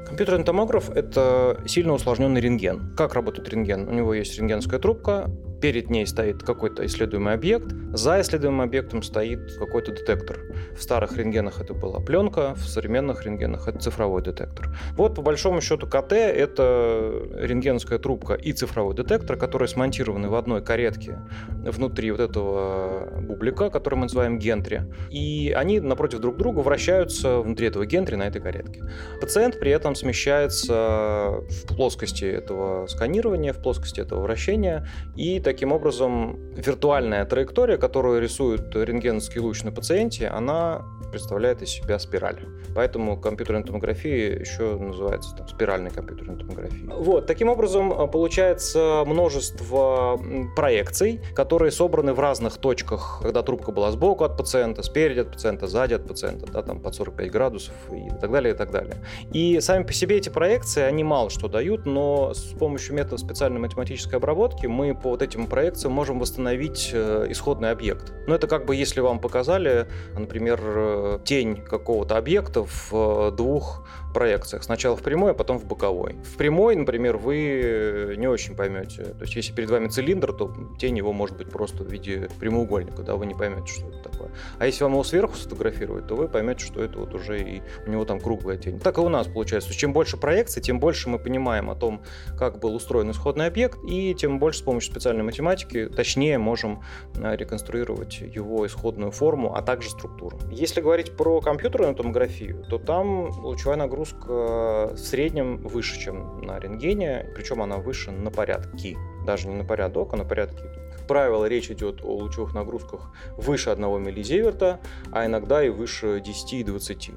Компьютерный 0.06 0.46
томограф– 0.46 0.90
это 0.96 1.62
сильно 1.68 1.92
усложненный 1.92 2.40
рентген. 2.40 2.96
Как 2.96 3.14
работает 3.14 3.50
рентген? 3.50 3.90
У 3.90 3.92
него 3.92 4.14
есть 4.14 4.38
рентгенская 4.38 4.80
трубка, 4.80 5.30
перед 5.62 5.90
ней 5.90 6.06
стоит 6.06 6.44
какой-то 6.44 6.86
исследуемый 6.86 7.34
объект, 7.34 7.74
за 7.94 8.22
исследуемым 8.22 8.62
объектом 8.62 9.02
стоит 9.04 9.58
какой-то 9.58 9.92
детектор. 9.92 10.40
В 10.76 10.82
старых 10.82 11.18
рентгенах 11.18 11.62
это 11.62 11.74
была 11.74 12.00
пленка, 12.00 12.54
в 12.56 12.68
современных 12.68 13.26
рентгенах 13.26 13.68
это 13.68 13.80
цифровой 13.80 14.22
детектор. 14.22 14.76
Вот 14.92 15.16
по 15.16 15.22
большому 15.22 15.62
счету 15.62 15.88
КТ– 15.88 16.12
это 16.14 17.12
рентгенская 17.34 18.00
трубка 18.00 18.34
и 18.34 18.54
цифровой 18.54 18.96
детектор, 18.96 19.38
которые 19.38 19.68
смонтированы 19.68 20.30
в 20.30 20.36
одной 20.36 20.64
каретке 20.64 21.20
внутри 21.50 22.12
вот 22.12 22.20
этого 22.20 23.20
бублика, 23.22 23.70
который 23.70 23.96
мы 23.96 24.04
называем 24.04 24.40
гентри. 24.40 24.84
И 25.10 25.54
они 25.56 25.80
напротив 25.80 26.20
друг 26.20 26.38
друга 26.38 26.60
вращаются 26.60 27.40
внутри 27.40 27.68
этого 27.68 27.86
гентри 27.86 28.16
на 28.16 28.24
этой 28.24 28.42
каретке. 28.42 28.84
Пациент 29.20 29.60
при 29.60 29.72
этом 29.72 29.96
смещается 29.96 31.42
в 31.50 31.68
плоскости 31.68 32.26
этого 32.26 32.88
сканирования, 32.88 33.54
в 33.54 33.62
плоскости 33.62 34.02
этого 34.02 34.22
вращения, 34.22 34.88
и 35.16 35.40
таким 35.48 35.72
образом 35.72 36.38
виртуальная 36.56 37.24
траектория, 37.24 37.78
которую 37.78 38.22
рисует 38.22 38.76
рентгеновский 38.76 39.40
луч 39.40 39.64
на 39.64 39.72
пациенте, 39.72 40.28
она 40.28 40.86
представляет 41.10 41.62
из 41.62 41.70
себя 41.70 42.00
спираль. 42.00 42.40
Поэтому 42.76 43.20
компьютерная 43.20 43.64
томография 43.64 44.40
еще 44.40 44.78
называется 44.78 45.36
там, 45.36 45.48
спиральной 45.48 45.90
компьютерной 45.90 46.38
томографией. 46.38 46.90
Вот, 46.90 47.26
таким 47.28 47.50
образом 47.50 47.92
э, 47.92 48.08
получается 48.08 49.04
множество 49.06 50.20
проекций, 50.56 51.22
которые 51.34 51.72
собраны 51.72 52.14
в 52.14 52.20
разных 52.20 52.58
точках, 52.58 53.20
когда 53.22 53.42
трубка 53.42 53.72
была 53.72 53.92
сбоку 53.92 54.26
от 54.26 54.38
пациента, 54.38 54.84
спереди 54.84 55.20
от 55.20 55.32
пациента, 55.32 55.68
сзади 55.68 55.94
от 55.94 56.08
пациента, 56.08 56.52
да, 56.52 56.62
там 56.62 56.82
под 56.82 56.94
45 56.94 57.32
градусов 57.32 57.74
и 57.92 58.10
так 58.20 58.32
далее, 58.32 58.54
и 58.54 58.58
так 58.58 58.72
далее. 58.72 58.96
И 59.32 59.60
сами 59.62 59.84
по 59.84 59.94
себе 59.94 60.18
эти 60.18 60.30
проекции, 60.30 60.84
они 60.84 61.04
мало 61.04 61.30
что 61.30 61.48
дают, 61.48 61.86
но 61.86 62.34
с 62.34 62.44
помощью 62.58 62.96
метода 62.96 63.18
специальной 63.18 63.60
математической 63.60 64.16
обработки 64.16 64.66
мы 64.66 64.94
по 64.94 65.10
вот 65.10 65.22
этим 65.22 65.37
проекциям 65.46 65.94
можем 65.94 66.20
восстановить 66.20 66.90
э, 66.92 67.28
исходный 67.30 67.70
объект. 67.70 68.14
Но 68.26 68.34
это 68.34 68.48
как 68.48 68.66
бы 68.66 68.76
если 68.76 69.00
вам 69.02 69.20
показали, 69.20 69.88
например, 70.18 70.60
э, 70.64 71.20
тень 71.24 71.58
какого-то 71.62 72.18
объекта 72.18 72.64
в 72.64 72.90
э, 72.94 73.32
двух 73.36 73.88
проекциях. 74.14 74.64
Сначала 74.64 74.96
в 74.96 75.04
прямой, 75.04 75.32
а 75.32 75.34
потом 75.34 75.58
в 75.60 75.66
боковой. 75.66 76.14
В 76.24 76.38
прямой, 76.38 76.76
например, 76.76 77.18
вы 77.18 78.16
не 78.18 78.28
очень 78.28 78.56
поймете. 78.56 79.04
То 79.04 79.22
есть, 79.22 79.36
если 79.36 79.54
перед 79.54 79.70
вами 79.70 79.88
цилиндр, 79.88 80.34
то 80.34 80.54
тень 80.80 80.98
его 80.98 81.14
может 81.14 81.38
быть 81.38 81.50
просто 81.50 81.84
в 81.84 81.92
виде 81.92 82.30
прямоугольника, 82.40 83.04
да, 83.04 83.16
вы 83.16 83.26
не 83.26 83.36
поймете, 83.36 83.68
что 83.68 83.88
это 83.88 84.10
такое. 84.10 84.32
А 84.58 84.66
если 84.66 84.84
вам 84.84 84.94
его 84.94 85.04
сверху 85.04 85.36
сфотографировать, 85.36 86.08
то 86.08 86.16
вы 86.16 86.28
поймете, 86.28 86.66
что 86.66 86.84
это 86.84 87.00
вот 87.00 87.14
уже 87.14 87.40
и 87.40 87.62
у 87.86 87.92
него 87.92 88.06
там 88.06 88.20
круглая 88.20 88.58
тень. 88.58 88.80
Так 88.80 88.98
и 88.98 89.02
у 89.02 89.10
нас 89.10 89.28
получается. 89.28 89.74
Чем 89.74 89.94
больше 89.94 90.18
проекций, 90.18 90.62
тем 90.62 90.80
больше 90.80 91.10
мы 91.10 91.20
понимаем 91.20 91.70
о 91.70 91.76
том, 91.76 92.02
как 92.38 92.60
был 92.60 92.76
устроен 92.76 93.12
исходный 93.12 93.48
объект, 93.48 93.80
и 93.88 94.16
тем 94.16 94.40
больше 94.40 94.60
с 94.60 94.62
помощью 94.64 94.92
специальной 94.92 95.24
математики 95.24 95.88
точнее 95.88 96.38
можем 96.38 96.82
э, 97.16 97.36
реконструировать 97.36 98.22
его 98.22 98.66
исходную 98.66 99.12
форму, 99.12 99.54
а 99.54 99.62
также 99.62 99.90
структуру. 99.90 100.40
Если 100.50 100.82
говорить 100.82 101.16
про 101.16 101.40
компьютерную 101.42 101.94
томографию, 101.94 102.66
то 102.70 102.78
там 102.80 103.30
лучевая 103.44 103.78
нагрузка 103.78 103.97
нагрузка 103.98 104.94
в 104.94 104.98
среднем 104.98 105.58
выше, 105.58 106.00
чем 106.00 106.42
на 106.42 106.60
рентгене, 106.60 107.26
причем 107.36 107.64
она 107.64 107.78
выше 107.78 108.12
на 108.12 108.30
порядки, 108.30 108.96
даже 109.26 109.48
не 109.48 109.56
на 109.56 109.64
порядок, 109.64 110.14
а 110.14 110.18
на 110.18 110.24
порядки. 110.24 110.62
Как 110.96 111.08
правило, 111.08 111.46
речь 111.46 111.72
идет 111.72 112.04
о 112.04 112.16
лучевых 112.16 112.54
нагрузках 112.54 113.12
выше 113.38 113.72
1 113.72 114.04
миллизеверта, 114.04 114.80
а 115.12 115.26
иногда 115.26 115.64
и 115.64 115.70
выше 115.70 116.22
10 116.24 116.54
и 116.54 116.64
20. 116.64 117.12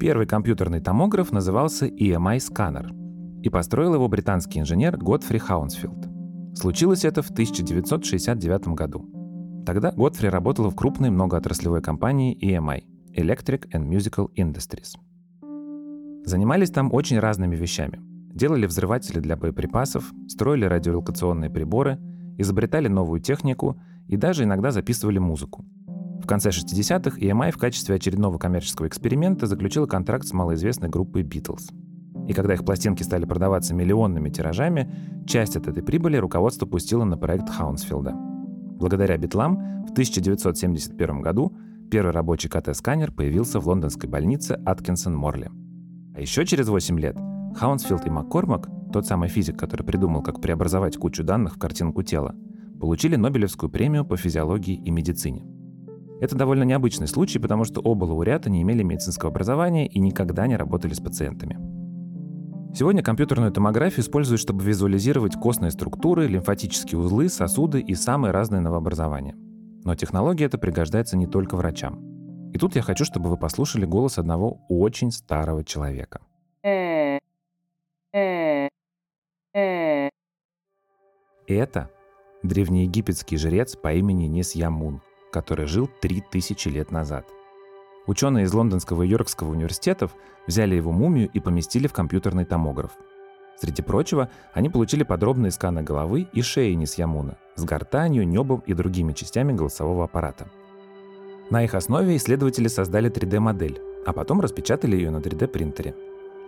Первый 0.00 0.26
компьютерный 0.26 0.80
томограф 0.80 1.30
назывался 1.30 1.86
EMI-сканер, 1.86 2.92
и 3.42 3.48
построил 3.50 3.94
его 3.94 4.08
британский 4.08 4.58
инженер 4.58 4.96
Готфри 4.96 5.38
Хаунсфилд. 5.38 6.08
Случилось 6.56 7.04
это 7.04 7.22
в 7.22 7.30
1969 7.30 8.68
году. 8.68 9.23
Тогда 9.64 9.92
Годфри 9.92 10.28
работала 10.28 10.70
в 10.70 10.76
крупной 10.76 11.08
многоотраслевой 11.08 11.80
компании 11.80 12.36
EMI– 12.38 12.82
Electric 13.16 13.70
and 13.72 13.88
Musical 13.88 14.28
Industries. 14.36 14.94
Занимались 16.26 16.70
там 16.70 16.92
очень 16.92 17.18
разными 17.18 17.56
вещами. 17.56 17.98
Делали 18.34 18.66
взрыватели 18.66 19.20
для 19.20 19.36
боеприпасов, 19.36 20.12
строили 20.28 20.66
радиолокационные 20.66 21.48
приборы, 21.48 21.98
изобретали 22.36 22.88
новую 22.88 23.20
технику 23.20 23.80
и 24.06 24.18
даже 24.18 24.44
иногда 24.44 24.70
записывали 24.70 25.18
музыку. 25.18 25.64
В 26.22 26.26
конце 26.26 26.50
60-х 26.50 27.18
EMI 27.18 27.50
в 27.50 27.58
качестве 27.58 27.94
очередного 27.94 28.36
коммерческого 28.36 28.86
эксперимента 28.86 29.46
заключила 29.46 29.86
контракт 29.86 30.26
с 30.26 30.32
малоизвестной 30.34 30.90
группой 30.90 31.22
Beatles. 31.22 31.72
И 32.28 32.34
когда 32.34 32.52
их 32.52 32.66
пластинки 32.66 33.02
стали 33.02 33.24
продаваться 33.24 33.74
миллионными 33.74 34.28
тиражами, 34.28 34.92
часть 35.26 35.56
от 35.56 35.68
этой 35.68 35.82
прибыли 35.82 36.18
руководство 36.18 36.66
пустило 36.66 37.04
на 37.04 37.16
проект 37.16 37.48
Хаунсфилда– 37.48 38.14
Благодаря 38.74 39.16
битлам 39.16 39.56
в 39.86 39.92
1971 39.92 41.20
году 41.20 41.56
первый 41.90 42.12
рабочий 42.12 42.48
КТ-сканер 42.48 43.12
появился 43.12 43.60
в 43.60 43.68
лондонской 43.68 44.08
больнице 44.08 44.60
Аткинсон-Морли. 44.64 45.50
А 46.14 46.20
еще 46.20 46.44
через 46.44 46.68
8 46.68 46.98
лет 46.98 47.16
Хаунсфилд 47.54 48.06
и 48.06 48.10
Маккормак, 48.10 48.68
тот 48.92 49.06
самый 49.06 49.28
физик, 49.28 49.58
который 49.58 49.84
придумал, 49.84 50.22
как 50.22 50.40
преобразовать 50.40 50.96
кучу 50.96 51.22
данных 51.24 51.54
в 51.54 51.58
картинку 51.58 52.02
тела, 52.02 52.34
получили 52.80 53.16
Нобелевскую 53.16 53.70
премию 53.70 54.04
по 54.04 54.16
физиологии 54.16 54.74
и 54.74 54.90
медицине. 54.90 55.44
Это 56.20 56.36
довольно 56.36 56.64
необычный 56.64 57.08
случай, 57.08 57.38
потому 57.38 57.64
что 57.64 57.80
оба 57.80 58.04
лауреата 58.04 58.50
не 58.50 58.62
имели 58.62 58.82
медицинского 58.82 59.30
образования 59.30 59.86
и 59.86 59.98
никогда 59.98 60.46
не 60.46 60.56
работали 60.56 60.94
с 60.94 61.00
пациентами. 61.00 61.58
Сегодня 62.76 63.04
компьютерную 63.04 63.52
томографию 63.52 64.00
используют, 64.00 64.40
чтобы 64.40 64.64
визуализировать 64.64 65.36
костные 65.36 65.70
структуры, 65.70 66.26
лимфатические 66.26 66.98
узлы, 66.98 67.28
сосуды 67.28 67.80
и 67.80 67.94
самые 67.94 68.32
разные 68.32 68.60
новообразования. 68.60 69.36
Но 69.84 69.94
технология 69.94 70.46
эта 70.46 70.58
пригождается 70.58 71.16
не 71.16 71.28
только 71.28 71.54
врачам. 71.54 72.50
И 72.52 72.58
тут 72.58 72.74
я 72.74 72.82
хочу, 72.82 73.04
чтобы 73.04 73.30
вы 73.30 73.36
послушали 73.36 73.84
голос 73.84 74.18
одного 74.18 74.58
очень 74.68 75.12
старого 75.12 75.62
человека. 75.62 76.20
Это 81.46 81.90
древнеегипетский 82.42 83.36
жрец 83.36 83.76
по 83.76 83.92
имени 83.92 84.26
Нисьямун, 84.26 85.00
который 85.30 85.66
жил 85.66 85.88
3000 86.00 86.66
лет 86.70 86.90
назад– 86.90 87.24
Ученые 88.06 88.44
из 88.44 88.52
Лондонского 88.52 89.02
и 89.02 89.08
Йоркского 89.08 89.50
университетов 89.50 90.14
взяли 90.46 90.74
его 90.74 90.92
мумию 90.92 91.30
и 91.32 91.40
поместили 91.40 91.86
в 91.86 91.92
компьютерный 91.92 92.44
томограф. 92.44 92.92
Среди 93.58 93.82
прочего, 93.82 94.28
они 94.52 94.68
получили 94.68 95.04
подробные 95.04 95.50
сканы 95.50 95.82
головы 95.82 96.28
и 96.32 96.42
шеи 96.42 96.74
Нисьямуна 96.74 97.38
с 97.56 97.64
гортанью, 97.64 98.26
небом 98.26 98.62
и 98.66 98.74
другими 98.74 99.12
частями 99.12 99.52
голосового 99.52 100.04
аппарата. 100.04 100.48
На 101.50 101.62
их 101.64 101.74
основе 101.74 102.16
исследователи 102.16 102.68
создали 102.68 103.10
3D-модель, 103.10 103.80
а 104.06 104.12
потом 104.12 104.40
распечатали 104.40 104.96
ее 104.96 105.10
на 105.10 105.18
3D-принтере. 105.18 105.94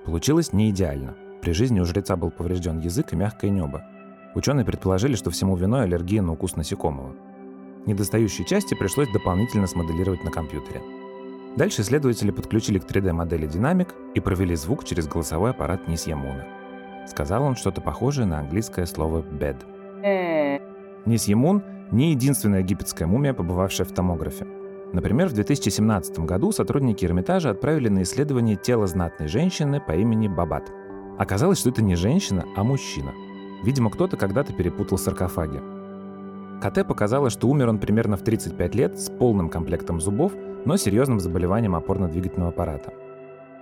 Получилось 0.05 0.53
не 0.53 0.71
идеально. 0.71 1.15
При 1.41 1.53
жизни 1.53 1.81
у 1.81 1.85
жреца 1.85 2.17
был 2.17 2.31
поврежден 2.31 2.81
язык 2.81 3.13
и 3.13 3.17
мягкое 3.17 3.51
небо. 3.51 3.85
Ученые 4.35 4.67
предположили, 4.67 5.15
что 5.15 5.31
всему 5.31 5.57
виной 5.57 5.85
аллергия 5.85 6.23
на 6.23 6.33
укус 6.33 6.57
насекомого. 6.57 7.15
Недостающие 7.87 8.47
части 8.47 8.75
пришлось 8.75 9.11
дополнительно 9.13 9.67
смоделировать 9.67 10.25
на 10.25 10.31
компьютере– 10.31 10.83
Дальше 11.57 11.81
исследователи 11.81 12.31
подключили 12.31 12.79
к 12.79 12.85
3D-модели 12.85 13.47
динамик 13.47 13.95
и 14.15 14.21
провели 14.21 14.55
звук 14.55 14.85
через 14.85 15.09
голосовой 15.09 15.51
аппарат 15.51 15.89
Нисьямуна. 15.89 16.45
Сказал 17.07 17.45
он 17.45 17.57
что-то 17.57 17.81
похожее 17.81 18.27
на 18.27 18.41
английское 18.41 18.85
слово 18.85 19.23
«bed». 19.23 19.57
Нисьямун— 21.07 21.63
не 21.91 22.11
единственная 22.11 22.61
египетская 22.61 23.09
мумия, 23.09 23.33
побывавшая 23.33 23.87
в 23.87 23.93
томографе. 23.93 24.47
Например, 24.93 25.29
в 25.29 25.33
2017 25.33 26.21
году 26.21 26.53
сотрудники 26.53 27.05
Эрмитажа 27.05 27.51
отправили 27.51 27.89
на 27.89 28.03
исследование 28.03 28.57
тело 28.57 28.87
знатной 28.87 29.29
женщины 29.29 29.81
по 29.81 29.93
имени 29.93 30.29
Бабат. 30.29 30.71
Оказалось, 31.19 31.59
что 31.59 31.71
это 31.71 31.83
не 31.83 31.95
женщина, 31.95 32.45
а 32.57 32.65
мужчина. 32.65 33.13
Видимо, 33.63 33.91
кто-то 33.91 34.17
когда-то 34.17 34.53
перепутал 34.53 34.99
саркофаги. 34.99 35.61
КТ 36.61 36.87
показало, 36.87 37.29
что 37.29 37.49
умер 37.49 37.69
он 37.69 37.79
примерно 37.79 38.17
в 38.17 38.23
35 38.23 38.75
лет 38.75 38.99
с 38.99 39.11
полным 39.11 39.51
комплектом 39.51 40.01
зубов, 40.01 40.33
но 40.65 40.77
серьезным 40.77 41.21
заболеванием 41.21 41.77
опорно-двигательного 41.77 42.49
аппарата. 42.49 42.93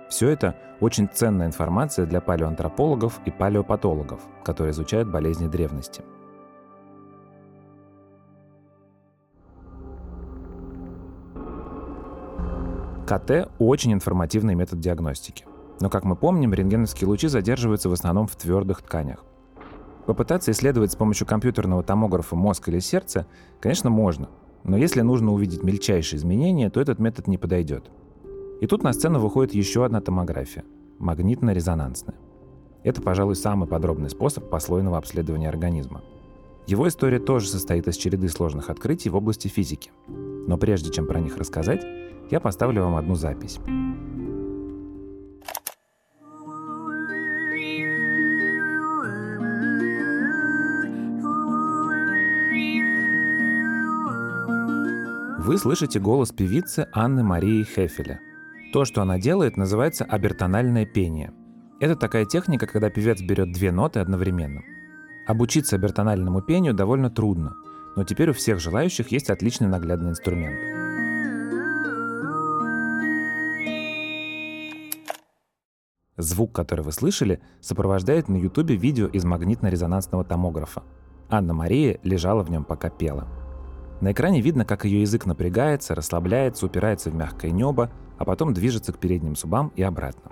Все 0.09 0.29
это 0.29 0.55
очень 0.79 1.09
ценная 1.11 1.47
информация 1.47 2.05
для 2.05 2.21
палеоантропологов 2.21 3.19
и 3.25 3.31
палеопатологов, 3.31 4.21
которые 4.43 4.71
изучают 4.71 5.09
болезни 5.09 5.47
древности. 5.47 6.03
КТ– 13.05 13.51
очень 13.59 13.93
информативный 13.93 14.55
метод 14.55 14.79
диагностики. 14.79 15.45
Но, 15.79 15.89
как 15.89 16.05
мы 16.05 16.15
помним, 16.15 16.53
рентгеновские 16.53 17.07
лучи 17.07 17.27
задерживаются 17.27 17.89
в 17.89 17.93
основном 17.93 18.25
в 18.25 18.35
твердых 18.35 18.81
тканях. 18.81 19.25
Попытаться 20.05 20.51
исследовать 20.51 20.91
с 20.91 20.95
помощью 20.95 21.25
компьютерного 21.25 21.83
томографа 21.83 22.35
мозг 22.35 22.69
или 22.69 22.79
сердце, 22.79 23.25
конечно, 23.59 23.89
можно, 23.89 24.29
но 24.63 24.77
если 24.77 25.01
нужно 25.01 25.31
увидеть 25.33 25.63
мельчайшие 25.63 26.17
изменения, 26.17 26.69
то 26.69 26.79
этот 26.79 26.99
метод 26.99 27.27
не 27.27 27.37
подойдет. 27.37 27.89
И 28.61 28.67
тут 28.67 28.83
на 28.83 28.93
сцену 28.93 29.19
выходит 29.19 29.53
еще 29.53 29.83
одна 29.83 30.01
томография– 30.01 30.63
магнитно-резонансная. 30.99 32.15
Это, 32.83 33.01
пожалуй, 33.01 33.35
самый 33.35 33.67
подробный 33.67 34.09
способ 34.09 34.49
послойного 34.49 34.97
обследования 34.97 35.49
организма. 35.49 36.01
Его 36.67 36.87
история 36.87 37.19
тоже 37.19 37.47
состоит 37.47 37.87
из 37.87 37.97
череды 37.97 38.29
сложных 38.29 38.69
открытий 38.69 39.09
в 39.09 39.15
области 39.15 39.47
физики. 39.47 39.91
Но 40.07 40.57
прежде 40.57 40.91
чем 40.91 41.07
про 41.07 41.19
них 41.19 41.37
рассказать, 41.37 41.83
я 42.29 42.39
поставлю 42.39 42.83
вам 42.83 42.95
одну 42.95 43.15
запись. 43.15 43.59
Вы 55.45 55.59
слышите 55.59 55.99
голос 55.99 56.31
певицы 56.31 56.87
Анны 56.91 57.23
Марии 57.23 57.63
Хефеля. 57.63 58.19
То, 58.73 58.83
что 58.83 59.03
она 59.03 59.19
делает, 59.19 59.57
называется 59.57 60.03
абертональное 60.03 60.87
пение. 60.87 61.33
Это 61.79 61.95
такая 61.95 62.25
техника, 62.25 62.65
когда 62.65 62.89
певец 62.89 63.21
берет 63.21 63.51
две 63.51 63.71
ноты 63.71 63.99
одновременно. 63.99 64.63
Обучиться 65.27 65.75
абертональному 65.75 66.41
пению 66.41 66.73
довольно 66.73 67.11
трудно, 67.11 67.53
но 67.95 68.03
теперь 68.03 68.31
у 68.31 68.33
всех 68.33 68.59
желающих 68.59 69.11
есть 69.11 69.29
отличный 69.29 69.67
наглядный 69.67 70.09
инструмент. 70.09 70.57
Звук, 76.17 76.53
который 76.53 76.81
вы 76.81 76.91
слышали, 76.91 77.39
сопровождает 77.61 78.29
на 78.29 78.37
ютубе 78.37 78.75
видео 78.75 79.05
из 79.05 79.23
магнитно-резонансного 79.25 80.25
томографа. 80.25 80.81
Анна-Мария 81.29 81.99
лежала 82.01 82.41
в 82.41 82.49
нем, 82.49 82.63
пока 82.63 82.89
пела. 82.89 83.44
На 84.01 84.11
экране 84.11 84.41
видно, 84.41 84.65
как 84.65 84.85
ее 84.85 85.01
язык 85.01 85.25
напрягается, 85.25 85.95
расслабляется, 85.95 86.65
упирается 86.65 87.09
в 87.09 87.15
мягкое 87.15 87.51
небо, 87.51 87.91
а 88.17 88.25
потом 88.25 88.53
движется 88.53 88.91
к 88.93 88.97
передним 88.97 89.35
зубам 89.35 89.71
и 89.75 89.81
обратно. 89.81 90.31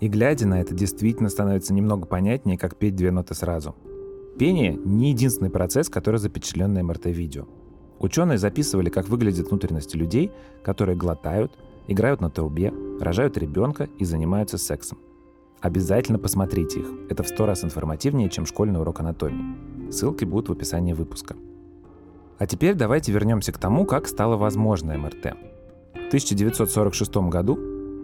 И 0.00 0.08
глядя 0.08 0.46
на 0.46 0.60
это, 0.60 0.74
действительно 0.74 1.28
становится 1.28 1.72
немного 1.72 2.06
понятнее, 2.06 2.58
как 2.58 2.76
петь 2.76 2.96
две 2.96 3.10
ноты 3.10 3.34
сразу. 3.34 3.76
Пение— 4.38 4.74
не 4.84 5.10
единственный 5.10 5.50
процесс, 5.50 5.88
который 5.88 6.18
запечатлен 6.18 6.72
на 6.72 6.82
МРТ-видео. 6.82 7.46
Ученые 7.98 8.38
записывали, 8.38 8.90
как 8.90 9.08
выглядят 9.08 9.48
внутренности 9.48 9.96
людей, 9.96 10.32
которые 10.64 10.96
глотают, 10.96 11.56
играют 11.86 12.20
на 12.20 12.30
трубе, 12.30 12.72
рожают 13.00 13.38
ребенка 13.38 13.88
и 13.98 14.04
занимаются 14.04 14.58
сексом. 14.58 14.98
Обязательно 15.60 16.18
посмотрите 16.18 16.80
их. 16.80 16.86
Это 17.08 17.22
в 17.22 17.28
сто 17.28 17.46
раз 17.46 17.62
информативнее, 17.62 18.28
чем 18.28 18.46
школьный 18.46 18.80
урок 18.80 18.98
анатомии. 19.00 19.92
Ссылки 19.92 20.24
будут 20.24 20.48
в 20.48 20.52
описании 20.52 20.94
выпуска. 20.94 21.36
А 22.42 22.46
теперь 22.48 22.74
давайте 22.74 23.12
вернемся 23.12 23.52
к 23.52 23.58
тому, 23.58 23.84
как 23.84 24.08
стало 24.08 24.36
возможно 24.36 24.98
МРТ. 24.98 25.36
В 25.94 26.06
1946 26.08 27.14
году 27.28 27.56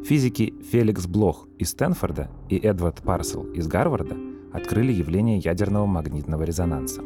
физики 0.05 0.55
Феликс 0.70 1.09
Блох 1.09 1.48
из 1.59 1.70
Стэнфорда 1.70 2.31
и 2.48 2.57
Эдвард 2.57 3.03
Парсел 3.03 3.46
из 3.46 3.66
Гарварда 3.66 4.16
открыли 4.53 4.92
явление 4.92 5.38
ядерного 5.38 5.87
магнитного 5.87 6.44
резонанса. 6.44 7.03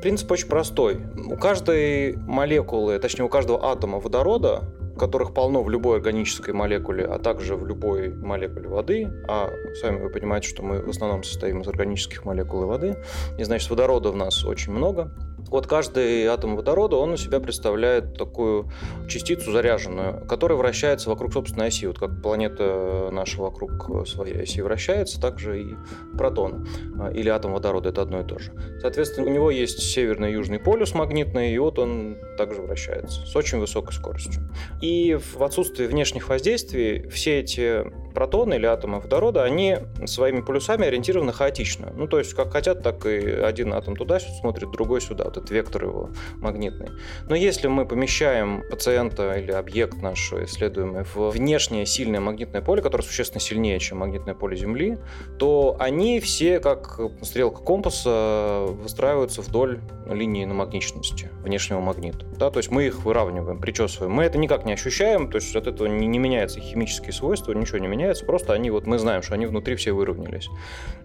Принцип 0.00 0.30
очень 0.30 0.48
простой. 0.48 1.02
У 1.26 1.36
каждой 1.36 2.16
молекулы, 2.16 2.98
точнее 2.98 3.26
у 3.26 3.28
каждого 3.28 3.62
атома 3.62 4.00
водорода 4.00 4.74
которых 4.98 5.34
полно 5.34 5.62
в 5.62 5.70
любой 5.70 5.96
органической 5.96 6.52
молекуле, 6.52 7.04
а 7.04 7.18
также 7.18 7.56
в 7.56 7.66
любой 7.66 8.14
молекуле 8.14 8.68
воды, 8.68 9.10
а 9.28 9.50
сами 9.80 10.00
вы 10.00 10.10
понимаете, 10.10 10.48
что 10.48 10.62
мы 10.62 10.80
в 10.80 10.88
основном 10.88 11.22
состоим 11.24 11.62
из 11.62 11.68
органических 11.68 12.24
молекул 12.24 12.62
и 12.62 12.66
воды, 12.66 12.96
и 13.38 13.44
значит 13.44 13.68
водорода 13.70 14.10
в 14.10 14.16
нас 14.16 14.44
очень 14.44 14.72
много, 14.72 15.10
вот 15.48 15.66
каждый 15.66 16.26
атом 16.26 16.56
водорода, 16.56 16.96
он 16.96 17.12
у 17.12 17.16
себя 17.16 17.40
представляет 17.40 18.16
такую 18.16 18.70
частицу 19.08 19.52
заряженную, 19.52 20.26
которая 20.26 20.58
вращается 20.58 21.10
вокруг 21.10 21.32
собственной 21.32 21.68
оси. 21.68 21.86
Вот 21.86 21.98
как 21.98 22.22
планета 22.22 23.08
наша 23.12 23.40
вокруг 23.40 24.06
своей 24.08 24.42
оси 24.42 24.60
вращается, 24.60 25.20
так 25.20 25.38
же 25.38 25.62
и 25.62 25.74
протон 26.16 26.66
а, 26.98 27.10
или 27.10 27.28
атом 27.28 27.52
водорода– 27.52 27.88
это 27.90 28.02
одно 28.02 28.20
и 28.20 28.24
то 28.24 28.38
же. 28.38 28.52
Соответственно, 28.80 29.28
у 29.28 29.30
него 29.30 29.50
есть 29.50 29.80
северный 29.80 30.30
и 30.30 30.32
южный 30.32 30.58
полюс 30.58 30.94
магнитный, 30.94 31.52
и 31.52 31.58
вот 31.58 31.78
он 31.78 32.16
также 32.36 32.62
вращается 32.62 33.26
с 33.26 33.36
очень 33.36 33.58
высокой 33.58 33.92
скоростью. 33.92 34.42
И 34.80 35.14
в 35.14 35.42
отсутствии 35.42 35.86
внешних 35.86 36.28
воздействий 36.28 37.08
все 37.08 37.40
эти 37.40 37.84
протоны 38.14 38.54
или 38.54 38.66
атомы 38.66 39.00
водорода, 39.00 39.44
они 39.44 39.78
своими 40.06 40.40
полюсами 40.40 40.86
ориентированы 40.86 41.32
хаотично. 41.32 41.92
Ну, 41.96 42.06
то 42.06 42.18
есть, 42.18 42.34
как 42.34 42.52
хотят, 42.52 42.82
так 42.82 43.06
и 43.06 43.18
один 43.18 43.72
атом 43.72 43.96
туда 43.96 44.20
смотрит, 44.20 44.70
другой 44.70 45.00
сюда. 45.00 45.24
Вот 45.24 45.36
этот 45.36 45.50
вектор 45.50 45.84
его 45.84 46.10
магнитный. 46.36 46.88
Но 47.28 47.34
если 47.34 47.66
мы 47.66 47.86
помещаем 47.86 48.62
пациента 48.70 49.34
или 49.34 49.52
объект 49.52 50.00
наш 50.00 50.32
исследуемый 50.32 51.04
в 51.04 51.30
внешнее 51.30 51.86
сильное 51.86 52.20
магнитное 52.20 52.62
поле, 52.62 52.82
которое 52.82 53.02
существенно 53.02 53.40
сильнее, 53.40 53.78
чем 53.78 53.98
магнитное 53.98 54.34
поле 54.34 54.56
Земли, 54.56 54.98
то 55.38 55.76
они 55.78 56.20
все, 56.20 56.60
как 56.60 57.00
стрелка 57.22 57.62
компаса, 57.62 58.66
выстраиваются 58.68 59.42
вдоль 59.42 59.80
линии 60.08 60.44
намагниченности 60.44 61.30
внешнего 61.42 61.80
магнита. 61.80 62.24
Да, 62.38 62.50
то 62.50 62.58
есть 62.58 62.70
мы 62.70 62.86
их 62.86 63.04
выравниваем, 63.04 63.58
причесываем. 63.58 64.12
Мы 64.12 64.24
это 64.24 64.38
никак 64.38 64.64
не 64.64 64.72
ощущаем, 64.72 65.30
то 65.30 65.36
есть 65.36 65.54
от 65.56 65.66
этого 65.66 65.88
не, 65.88 66.06
не 66.06 66.18
меняются 66.18 66.60
химические 66.60 67.12
свойства, 67.12 67.52
ничего 67.52 67.78
не 67.78 67.88
меняется, 67.88 68.03
просто 68.26 68.52
они 68.52 68.70
вот 68.70 68.86
мы 68.86 68.98
знаем, 68.98 69.22
что 69.22 69.34
они 69.34 69.46
внутри 69.46 69.76
все 69.76 69.92
выровнялись. 69.92 70.48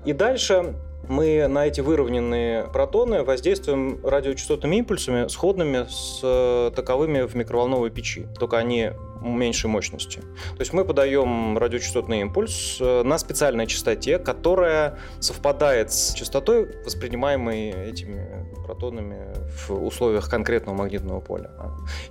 И 0.06 0.14
дальше 0.14 0.76
мы 1.08 1.48
на 1.48 1.66
эти 1.66 1.82
выровненные 1.82 2.66
протоны 2.66 3.24
воздействуем 3.24 4.00
радиочастотными 4.06 4.78
импульсами, 4.78 5.28
сходными 5.28 5.88
с 5.90 6.20
э, 6.24 6.72
таковыми 6.76 7.22
в 7.22 7.36
микроволновой 7.36 7.90
печи, 7.90 8.28
только 8.38 8.58
они 8.58 8.92
меньшей 9.22 9.70
мощности. 9.70 10.20
То 10.20 10.60
есть 10.60 10.72
мы 10.72 10.86
подаем 10.86 11.58
радиочастотный 11.58 12.22
импульс 12.22 12.78
э, 12.80 13.04
на 13.04 13.18
специальной 13.18 13.68
частоте, 13.68 14.20
которая 14.20 15.00
совпадает 15.20 15.92
с 15.92 16.14
частотой, 16.14 16.68
воспринимаемой 16.86 17.72
этими 17.90 18.46
протонами 18.66 19.34
в 19.68 19.84
условиях 19.84 20.30
конкретного 20.30 20.76
магнитного 20.76 21.20
поля. 21.20 21.52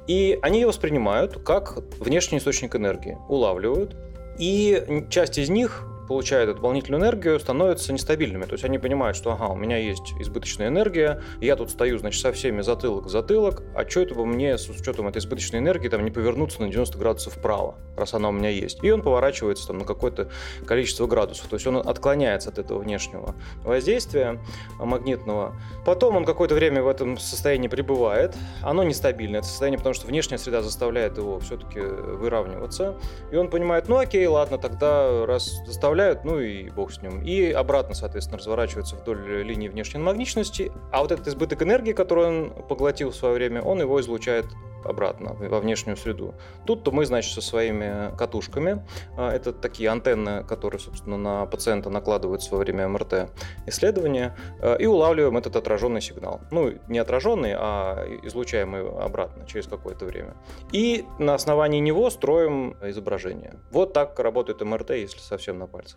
И 0.06 0.38
они 0.42 0.60
ее 0.60 0.66
воспринимают 0.66 1.42
как 1.44 1.78
внешний 2.00 2.38
источник 2.38 2.74
энергии, 2.74 3.16
улавливают, 3.28 3.96
и 4.38 5.04
часть 5.10 5.38
из 5.38 5.48
них 5.50 5.84
получают 6.08 6.56
дополнительную 6.56 7.02
энергию, 7.02 7.38
становятся 7.38 7.92
нестабильными. 7.92 8.44
То 8.46 8.52
есть 8.52 8.64
они 8.64 8.78
понимают, 8.78 9.16
что 9.16 9.32
ага, 9.32 9.48
у 9.48 9.54
меня 9.54 9.76
есть 9.76 10.14
избыточная 10.18 10.68
энергия, 10.68 11.22
я 11.40 11.54
тут 11.54 11.70
стою, 11.70 11.98
значит, 11.98 12.20
со 12.20 12.32
всеми 12.32 12.62
затылок 12.62 13.04
в 13.04 13.10
затылок, 13.10 13.62
а 13.74 13.88
что 13.88 14.00
это 14.00 14.14
бы 14.14 14.24
мне 14.24 14.56
с 14.56 14.68
учетом 14.68 15.06
этой 15.06 15.18
избыточной 15.18 15.58
энергии 15.58 15.88
там 15.88 16.04
не 16.04 16.10
повернуться 16.10 16.62
на 16.62 16.68
90 16.68 16.98
градусов 16.98 17.34
вправо, 17.34 17.76
раз 17.96 18.14
она 18.14 18.30
у 18.30 18.32
меня 18.32 18.48
есть. 18.48 18.82
И 18.82 18.90
он 18.90 19.02
поворачивается 19.02 19.66
там 19.66 19.78
на 19.78 19.84
какое-то 19.84 20.30
количество 20.66 21.06
градусов. 21.06 21.46
То 21.48 21.56
есть 21.56 21.66
он 21.66 21.76
отклоняется 21.76 22.48
от 22.48 22.58
этого 22.58 22.78
внешнего 22.78 23.34
воздействия 23.62 24.40
магнитного. 24.78 25.54
Потом 25.84 26.16
он 26.16 26.24
какое-то 26.24 26.54
время 26.54 26.82
в 26.82 26.88
этом 26.88 27.18
состоянии 27.18 27.68
пребывает. 27.68 28.34
Оно 28.62 28.82
нестабильное, 28.82 29.40
это 29.40 29.48
состояние, 29.48 29.78
потому 29.78 29.94
что 29.94 30.06
внешняя 30.06 30.38
среда 30.38 30.62
заставляет 30.62 31.18
его 31.18 31.38
все-таки 31.40 31.80
выравниваться. 31.80 32.96
И 33.30 33.36
он 33.36 33.50
понимает, 33.50 33.88
ну 33.88 33.98
окей, 33.98 34.26
ладно, 34.26 34.56
тогда 34.56 35.26
раз 35.26 35.60
заставляет 35.66 35.97
оставляют, 35.98 36.24
ну 36.24 36.38
и 36.38 36.70
бог 36.70 36.92
с 36.92 37.02
ним. 37.02 37.22
И 37.22 37.50
обратно, 37.50 37.94
соответственно, 37.94 38.38
разворачивается 38.38 38.96
вдоль 38.96 39.42
линии 39.42 39.68
внешней 39.68 40.00
магничности, 40.00 40.70
а 40.92 41.02
вот 41.02 41.12
этот 41.12 41.26
избыток 41.26 41.62
энергии, 41.62 41.92
который 41.92 42.26
он 42.26 42.50
поглотил 42.68 43.10
в 43.10 43.16
свое 43.16 43.34
время, 43.34 43.62
он 43.62 43.80
его 43.80 44.00
излучает 44.00 44.46
обратно 44.84 45.34
во 45.34 45.60
внешнюю 45.60 45.96
среду. 45.96 46.34
Тут-то 46.66 46.90
мы, 46.92 47.04
значит, 47.04 47.32
со 47.32 47.40
своими 47.40 48.16
катушками, 48.16 48.84
а, 49.16 49.32
это 49.32 49.52
такие 49.52 49.90
антенны, 49.90 50.44
которые, 50.44 50.80
собственно, 50.80 51.16
на 51.16 51.46
пациента 51.46 51.90
накладываются 51.90 52.52
во 52.52 52.58
время 52.58 52.88
МРТ 52.88 53.30
исследования, 53.66 54.36
а, 54.60 54.76
и 54.76 54.86
улавливаем 54.86 55.36
этот 55.36 55.56
отраженный 55.56 56.00
сигнал. 56.00 56.40
Ну, 56.50 56.74
не 56.88 56.98
отраженный, 56.98 57.54
а 57.56 58.06
излучаемый 58.22 58.88
обратно 58.88 59.46
через 59.46 59.66
какое-то 59.66 60.04
время. 60.04 60.34
И 60.72 61.04
на 61.18 61.34
основании 61.34 61.80
него 61.80 62.10
строим 62.10 62.76
изображение. 62.82 63.54
Вот 63.70 63.92
так 63.92 64.18
работает 64.18 64.60
МРТ, 64.60 64.90
если 64.90 65.18
совсем 65.18 65.58
на 65.58 65.66
пальцах. 65.66 65.87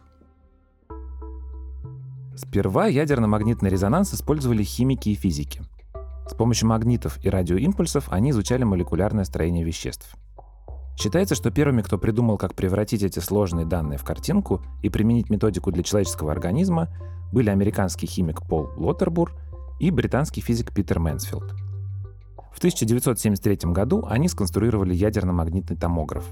Сперва 2.36 2.88
ядерно-магнитный 2.88 3.70
резонанс 3.70 4.14
использовали 4.14 4.64
химики 4.64 5.10
и 5.10 5.16
физики– 5.16 5.62
с 6.32 6.34
помощью 6.34 6.70
магнитов 6.70 7.20
и 7.26 7.30
радиоимпульсов 7.30 8.08
они 8.10 8.30
изучали 8.30 8.64
молекулярное 8.64 9.26
строение 9.26 9.66
веществ. 9.66 10.16
Считается, 10.98 11.36
что 11.36 11.52
первыми, 11.52 11.82
кто 11.82 11.98
придумал, 11.98 12.38
как 12.38 12.56
превратить 12.56 13.04
эти 13.04 13.20
сложные 13.20 13.66
данные 13.66 13.98
в 13.98 14.06
картинку 14.06 14.62
и 14.82 14.90
применить 14.90 15.30
методику 15.30 15.74
для 15.74 15.84
человеческого 15.84 16.32
организма, 16.32 16.88
были 17.34 17.50
американский 17.50 18.08
химик 18.08 18.44
Пол 18.48 18.70
Лоттербур 18.78 19.34
и 19.82 19.92
британский 19.92 20.40
физик 20.40 20.74
Питер 20.74 21.00
Мэнсфилд. 21.00 21.54
В 22.54 22.58
1973 22.60 23.72
году 23.72 24.06
они 24.08 24.30
сконструировали 24.30 24.94
ядерно-магнитный 24.94 25.76
томограф, 25.76 26.24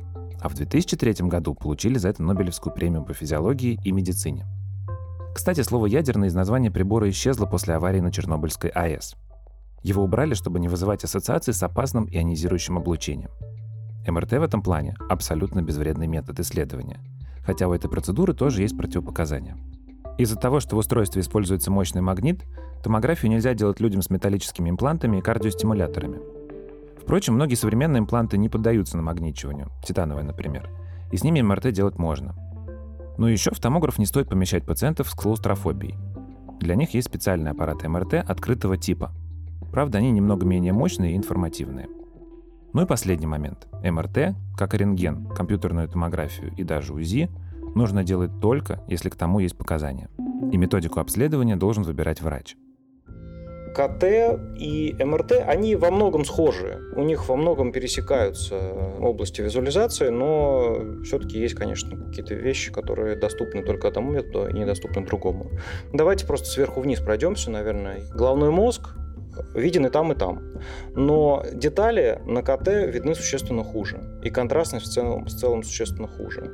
а 0.41 0.49
в 0.49 0.55
2003 0.55 1.27
году 1.27 1.53
получили 1.53 1.97
за 1.97 2.09
это 2.09 2.23
Нобелевскую 2.23 2.73
премию 2.73 3.03
по 3.03 3.13
физиологии 3.13 3.79
и 3.83 3.91
медицине. 3.91 4.45
Кстати, 5.33 5.61
слово 5.61 5.85
«ядерный» 5.85 6.27
из 6.27 6.33
названия 6.33 6.71
прибора 6.71 7.09
исчезло 7.09 7.45
после 7.45 7.75
аварии 7.75 7.99
на 7.99 8.11
Чернобыльской 8.11 8.71
АЭС. 8.71 9.15
Его 9.83 10.03
убрали, 10.03 10.33
чтобы 10.33 10.59
не 10.59 10.67
вызывать 10.67 11.03
ассоциации 11.03 11.51
с 11.51 11.63
опасным 11.63 12.07
ионизирующим 12.09 12.77
облучением. 12.77 13.31
МРТ 14.07 14.33
в 14.33 14.43
этом 14.43 14.61
плане– 14.61 14.95
абсолютно 15.09 15.61
безвредный 15.61 16.07
метод 16.07 16.39
исследования, 16.39 16.99
хотя 17.45 17.67
у 17.67 17.73
этой 17.73 17.89
процедуры 17.89 18.33
тоже 18.33 18.63
есть 18.63 18.77
противопоказания. 18.77 19.57
Из-за 20.17 20.35
того, 20.35 20.59
что 20.59 20.75
в 20.75 20.79
устройстве 20.79 21.21
используется 21.21 21.71
мощный 21.71 22.01
магнит, 22.01 22.43
томографию 22.83 23.31
нельзя 23.31 23.53
делать 23.53 23.79
людям 23.79 24.01
с 24.01 24.09
металлическими 24.09 24.69
имплантами 24.69 25.17
и 25.17 25.21
кардиостимуляторами. 25.21 26.38
Впрочем, 27.09 27.33
многие 27.33 27.55
современные 27.55 28.01
импланты 28.01 28.37
не 28.37 28.49
поддаются 28.49 28.95
намагничиванию, 28.95 29.71
титановые, 29.83 30.23
например, 30.23 30.69
и 31.11 31.17
с 31.17 31.23
ними 31.23 31.41
МРТ 31.41 31.71
делать 31.71 31.97
можно. 31.97 32.35
Но 33.17 33.27
еще 33.27 33.49
в 33.49 33.59
томограф 33.59 33.97
не 33.97 34.05
стоит 34.05 34.29
помещать 34.29 34.63
пациентов 34.63 35.09
с 35.09 35.15
клаустрофобией. 35.15 35.97
Для 36.59 36.75
них 36.75 36.93
есть 36.93 37.07
специальные 37.07 37.53
аппараты 37.53 37.89
МРТ 37.89 38.13
открытого 38.13 38.77
типа. 38.77 39.11
Правда, 39.71 39.97
они 39.97 40.11
немного 40.11 40.45
менее 40.45 40.71
мощные 40.71 41.13
и 41.13 41.17
информативные. 41.17 41.87
Ну 42.73 42.83
и 42.83 42.85
последний 42.85 43.25
момент. 43.25 43.67
МРТ, 43.83 44.35
как 44.55 44.75
и 44.75 44.77
рентген, 44.77 45.29
компьютерную 45.29 45.89
томографию 45.89 46.53
и 46.57 46.63
даже 46.63 46.93
УЗИ, 46.93 47.31
нужно 47.73 48.03
делать 48.03 48.39
только, 48.39 48.83
если 48.87 49.09
к 49.09 49.15
тому 49.15 49.39
есть 49.39 49.57
показания. 49.57 50.11
И 50.51 50.57
методику 50.57 50.99
обследования 50.99 51.55
должен 51.55 51.81
выбирать 51.81 52.21
врач. 52.21 52.55
КТ 53.73 54.03
и 54.57 54.95
МРТ, 54.99 55.43
они 55.45 55.75
во 55.75 55.91
многом 55.91 56.25
схожи. 56.25 56.79
У 56.95 57.03
них 57.03 57.27
во 57.27 57.35
многом 57.35 57.71
пересекаются 57.71 58.55
области 58.99 59.41
визуализации, 59.41 60.09
но 60.09 61.03
все-таки 61.03 61.39
есть, 61.39 61.55
конечно, 61.55 61.97
какие-то 61.97 62.35
вещи, 62.35 62.71
которые 62.71 63.15
доступны 63.15 63.63
только 63.63 63.87
одному 63.87 64.11
методу 64.11 64.47
и 64.47 64.53
недоступны 64.53 65.05
другому. 65.05 65.51
Давайте 65.93 66.25
просто 66.25 66.47
сверху 66.47 66.81
вниз 66.81 66.99
пройдемся, 66.99 67.51
наверное. 67.51 68.01
Головной 68.13 68.51
мозг 68.51 68.89
виден 69.53 69.85
и 69.85 69.89
там, 69.89 70.11
и 70.11 70.15
там. 70.15 70.41
Но 70.95 71.43
детали 71.53 72.21
на 72.25 72.41
КТ 72.41 72.67
видны 72.67 73.15
существенно 73.15 73.63
хуже. 73.63 73.99
И 74.23 74.29
контрастность 74.29 74.87
в 74.87 74.91
целом, 74.91 75.25
в 75.25 75.29
целом 75.29 75.63
существенно 75.63 76.07
хуже. 76.07 76.51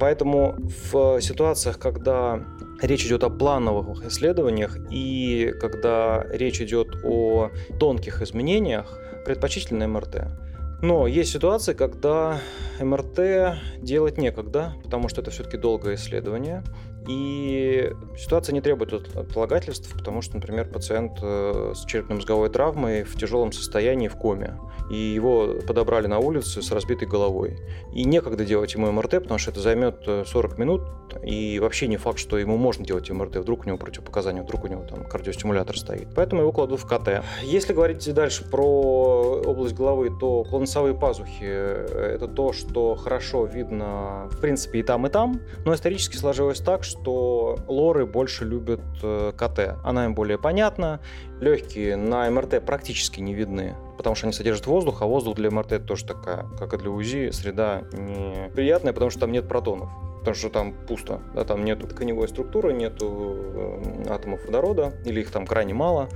Поэтому 0.00 0.56
в 0.90 1.20
ситуациях, 1.20 1.78
когда 1.78 2.42
речь 2.80 3.04
идет 3.04 3.22
о 3.22 3.28
плановых 3.28 4.02
исследованиях 4.06 4.78
и 4.90 5.52
когда 5.60 6.24
речь 6.30 6.62
идет 6.62 6.88
о 7.04 7.50
тонких 7.78 8.22
изменениях, 8.22 8.98
предпочтительно 9.26 9.86
МРТ. 9.86 10.28
Но 10.82 11.06
есть 11.06 11.30
ситуации, 11.30 11.74
когда 11.74 12.38
МРТ 12.80 13.58
делать 13.82 14.16
некогда, 14.16 14.72
потому 14.82 15.10
что 15.10 15.20
это 15.20 15.30
все-таки 15.30 15.58
долгое 15.58 15.96
исследование. 15.96 16.64
И 17.10 17.92
ситуация 18.16 18.52
не 18.52 18.60
требует 18.60 18.92
отлагательств, 19.16 19.92
потому 19.92 20.22
что, 20.22 20.36
например, 20.36 20.68
пациент 20.68 21.18
э, 21.20 21.72
с 21.74 21.84
черепно-мозговой 21.84 22.50
травмой 22.50 23.02
в 23.02 23.18
тяжелом 23.18 23.50
состоянии 23.50 24.06
в 24.06 24.14
коме, 24.14 24.56
и 24.90 24.96
его 24.96 25.56
подобрали 25.66 26.06
на 26.06 26.20
улице 26.20 26.62
с 26.62 26.70
разбитой 26.70 27.08
головой. 27.08 27.58
И 27.92 28.04
некогда 28.04 28.44
делать 28.44 28.74
ему 28.74 28.92
МРТ, 28.92 29.22
потому 29.22 29.38
что 29.38 29.50
это 29.50 29.60
займет 29.60 30.04
40 30.04 30.52
э, 30.52 30.60
минут, 30.60 30.82
и 31.24 31.58
вообще 31.58 31.88
не 31.88 31.96
факт, 31.96 32.18
что 32.18 32.38
ему 32.38 32.56
можно 32.56 32.84
делать 32.84 33.10
МРТ, 33.10 33.36
вдруг 33.36 33.62
у 33.64 33.66
него 33.66 33.76
противопоказания, 33.76 34.42
вдруг 34.42 34.64
у 34.64 34.68
него 34.68 34.84
там 34.84 35.04
кардиостимулятор 35.04 35.76
стоит. 35.76 36.08
Поэтому 36.14 36.42
его 36.42 36.52
кладут 36.52 36.80
в 36.80 36.86
КТ. 36.86 37.24
Если 37.42 37.72
говорить 37.72 38.12
дальше 38.14 38.48
про 38.48 39.42
область 39.44 39.74
головы, 39.74 40.10
то 40.20 40.44
клоносовые 40.44 40.94
пазухи– 40.94 41.44
это 41.44 42.28
то, 42.28 42.52
что 42.52 42.94
хорошо 42.94 43.46
видно, 43.46 44.28
в 44.30 44.40
принципе, 44.40 44.80
и 44.80 44.82
там, 44.84 45.06
и 45.06 45.10
там, 45.10 45.40
но 45.64 45.74
исторически 45.74 46.16
сложилось 46.16 46.60
так, 46.60 46.84
что 46.84 46.99
лоры 47.06 48.06
больше 48.06 48.44
любят 48.44 48.80
э, 49.02 49.32
КТ. 49.36 49.76
Она 49.84 50.06
им 50.06 50.14
более 50.14 50.38
понятна, 50.38 51.00
легкие 51.40 51.96
на 51.96 52.30
МРТ 52.30 52.64
практически 52.64 53.20
не 53.20 53.34
видны, 53.34 53.74
потому 53.96 54.16
что 54.16 54.26
они 54.26 54.32
содержат 54.32 54.66
воздух, 54.66 55.02
а 55.02 55.06
воздух 55.06 55.36
для 55.36 55.50
МРТ 55.50 55.86
тоже 55.86 56.06
такая, 56.06 56.46
как 56.58 56.74
и 56.74 56.78
для 56.78 56.90
УЗИ, 56.90 57.30
среда 57.30 57.82
неприятная, 57.92 58.92
потому 58.92 59.10
что 59.10 59.20
там 59.20 59.32
нет 59.32 59.48
протонов 59.48 59.90
потому 60.20 60.34
что 60.34 60.50
там 60.50 60.74
пусто, 60.86 61.20
да, 61.34 61.44
там 61.44 61.64
нету 61.64 61.86
тканевой 61.86 62.28
структуры, 62.28 62.72
нету 62.72 63.34
э, 63.36 64.04
атомов 64.10 64.44
водорода, 64.44 64.92
или 65.04 65.20
их 65.20 65.30
там 65.30 65.46
крайне 65.46 65.74
мало. 65.74 66.08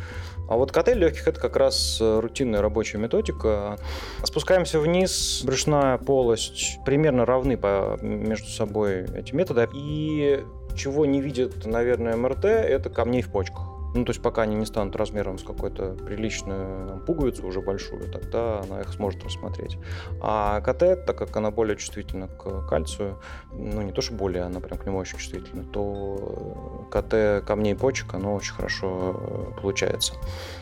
А 0.49 0.57
вот 0.57 0.73
котель 0.73 0.99
легких 0.99 1.27
это 1.27 1.41
как 1.41 1.57
раз 1.57 1.99
э, 2.01 2.21
рутинная 2.21 2.61
рабочая 2.61 2.99
методика. 2.99 3.79
Спускаемся 4.23 4.79
вниз, 4.79 5.43
брюшная 5.45 5.97
полость 5.99 6.79
примерно 6.85 7.25
равны 7.25 7.57
по, 7.57 7.99
между 8.03 8.49
собой 8.49 9.07
эти 9.15 9.35
методы. 9.35 9.69
И 9.73 10.45
чего 10.75 11.07
не 11.07 11.21
видит, 11.21 11.67
наверное, 11.67 12.17
МРТ, 12.17 12.45
это 12.45 12.91
камней 12.91 13.23
в 13.23 13.31
почках. 13.31 13.75
Ну, 13.95 14.05
то 14.05 14.11
есть 14.11 14.21
пока 14.21 14.43
они 14.43 14.57
не 14.57 14.67
станут 14.67 14.97
размером 14.97 15.39
с 15.39 15.45
какой-то 15.45 15.93
приличную 16.05 16.89
там, 16.89 17.01
пуговицу 17.01 17.47
уже 17.47 17.61
большую, 17.61 18.11
тогда 18.11 18.61
она 18.61 18.81
их 18.81 18.93
сможет 18.93 19.23
рассмотреть. 19.23 19.79
А 20.21 20.61
КТ, 20.63 21.07
так 21.07 21.17
как 21.17 21.37
она 21.37 21.53
более 21.53 21.77
чувствительна 21.77 22.27
к 22.27 22.67
кальцию, 22.67 23.21
ну, 23.53 23.83
не 23.83 23.93
то, 23.93 24.03
что 24.03 24.15
более, 24.15 24.43
она 24.43 24.59
прям 24.59 24.79
к 24.79 24.87
нему 24.87 24.99
очень 24.99 25.19
чувствительна, 25.19 25.63
то 25.63 26.89
КТ 26.91 27.47
камней 27.47 27.77
почек, 27.77 28.15
оно 28.15 28.35
очень 28.35 28.55
хорошо 28.55 29.17
э, 29.17 29.61
получается. 29.63 30.15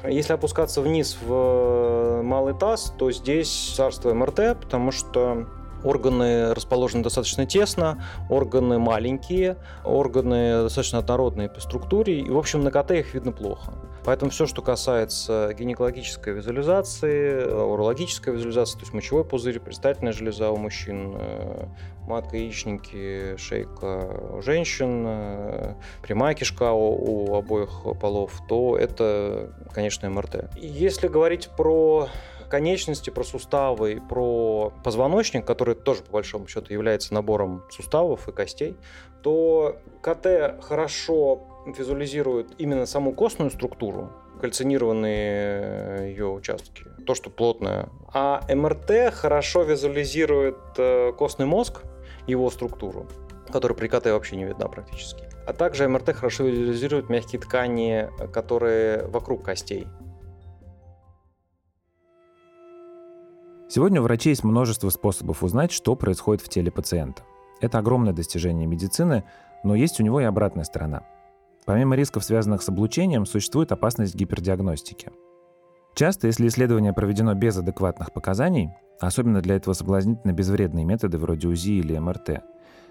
Если 0.06 0.34
опускаться 0.34 0.82
вниз 0.82 1.16
в 1.22 2.20
малый 2.22 2.52
таз, 2.52 2.94
то 2.98 3.10
здесь 3.10 3.72
царство 3.74 4.12
МРТ, 4.12 4.58
потому 4.60 4.92
что 4.92 5.46
Органы 5.84 6.54
расположены 6.54 7.02
достаточно 7.02 7.46
тесно, 7.46 8.02
органы 8.28 8.78
маленькие, 8.78 9.56
органы 9.84 10.62
достаточно 10.62 10.98
однородные 10.98 11.48
по 11.48 11.60
структуре, 11.60 12.20
и, 12.20 12.30
в 12.30 12.38
общем, 12.38 12.62
на 12.62 12.70
КТ 12.70 12.92
их 12.92 13.14
видно 13.14 13.32
плохо. 13.32 13.72
Поэтому 14.04 14.30
все, 14.32 14.46
что 14.46 14.62
касается 14.62 15.54
гинекологической 15.56 16.32
визуализации, 16.32 17.44
урологической 17.44 18.34
визуализации, 18.34 18.74
то 18.74 18.80
есть 18.80 18.92
мочевой 18.92 19.24
пузырь, 19.24 19.60
предстательная 19.60 20.12
железа 20.12 20.50
у 20.50 20.56
мужчин, 20.56 21.14
э, 21.16 21.66
матка, 22.06 22.36
яичники, 22.36 23.36
шейка 23.36 24.36
у 24.38 24.42
женщин, 24.42 25.04
э, 25.06 25.74
прямая 26.02 26.34
кишка 26.34 26.72
у, 26.72 27.30
у 27.30 27.36
обоих 27.36 27.70
полов, 28.00 28.42
то 28.48 28.76
это, 28.76 29.52
конечно, 29.72 30.10
МРТ. 30.10 30.50
Если 30.56 31.06
говорить 31.06 31.48
про 31.56 32.08
конечности, 32.52 33.08
про 33.08 33.24
суставы, 33.24 34.02
про 34.10 34.74
позвоночник, 34.84 35.46
который 35.46 35.74
тоже, 35.74 36.02
по 36.02 36.12
большому 36.12 36.46
счету, 36.48 36.70
является 36.70 37.14
набором 37.14 37.64
суставов 37.70 38.28
и 38.28 38.32
костей, 38.32 38.76
то 39.22 39.78
КТ 40.02 40.62
хорошо 40.62 41.40
визуализирует 41.66 42.48
именно 42.58 42.84
саму 42.84 43.14
костную 43.14 43.50
структуру, 43.50 44.10
кальцинированные 44.38 46.10
ее 46.10 46.26
участки, 46.26 46.84
то, 47.06 47.14
что 47.14 47.30
плотное. 47.30 47.88
А 48.12 48.42
МРТ 48.54 49.14
хорошо 49.14 49.62
визуализирует 49.62 50.58
э, 50.76 51.12
костный 51.16 51.46
мозг, 51.46 51.84
его 52.26 52.50
структуру, 52.50 53.06
которая 53.50 53.78
при 53.78 53.88
КТ 53.88 54.08
вообще 54.08 54.36
не 54.36 54.44
видна 54.44 54.68
практически. 54.68 55.24
А 55.46 55.54
также 55.54 55.88
МРТ 55.88 56.14
хорошо 56.14 56.44
визуализирует 56.44 57.08
мягкие 57.08 57.40
ткани, 57.40 58.10
которые 58.30 59.06
вокруг 59.06 59.42
костей. 59.42 59.86
Сегодня 63.74 64.02
у 64.02 64.04
врачей 64.04 64.32
есть 64.32 64.44
множество 64.44 64.90
способов 64.90 65.42
узнать, 65.42 65.72
что 65.72 65.96
происходит 65.96 66.44
в 66.44 66.48
теле 66.50 66.70
пациента. 66.70 67.22
Это 67.58 67.78
огромное 67.78 68.12
достижение 68.12 68.66
медицины, 68.66 69.24
но 69.64 69.74
есть 69.74 69.98
у 69.98 70.02
него 70.02 70.20
и 70.20 70.24
обратная 70.24 70.64
сторона. 70.64 71.04
Помимо 71.64 71.96
рисков, 71.96 72.22
связанных 72.22 72.60
с 72.60 72.68
облучением, 72.68 73.24
существует 73.24 73.72
опасность 73.72 74.14
гипердиагностики. 74.14 75.10
Часто, 75.94 76.26
если 76.26 76.48
исследование 76.48 76.92
проведено 76.92 77.32
без 77.32 77.56
адекватных 77.56 78.12
показаний, 78.12 78.68
особенно 79.00 79.40
для 79.40 79.56
этого 79.56 79.72
соблазнительно 79.72 80.32
безвредные 80.32 80.84
методы 80.84 81.16
вроде 81.16 81.48
УЗИ 81.48 81.78
или 81.78 81.98
МРТ, 81.98 82.42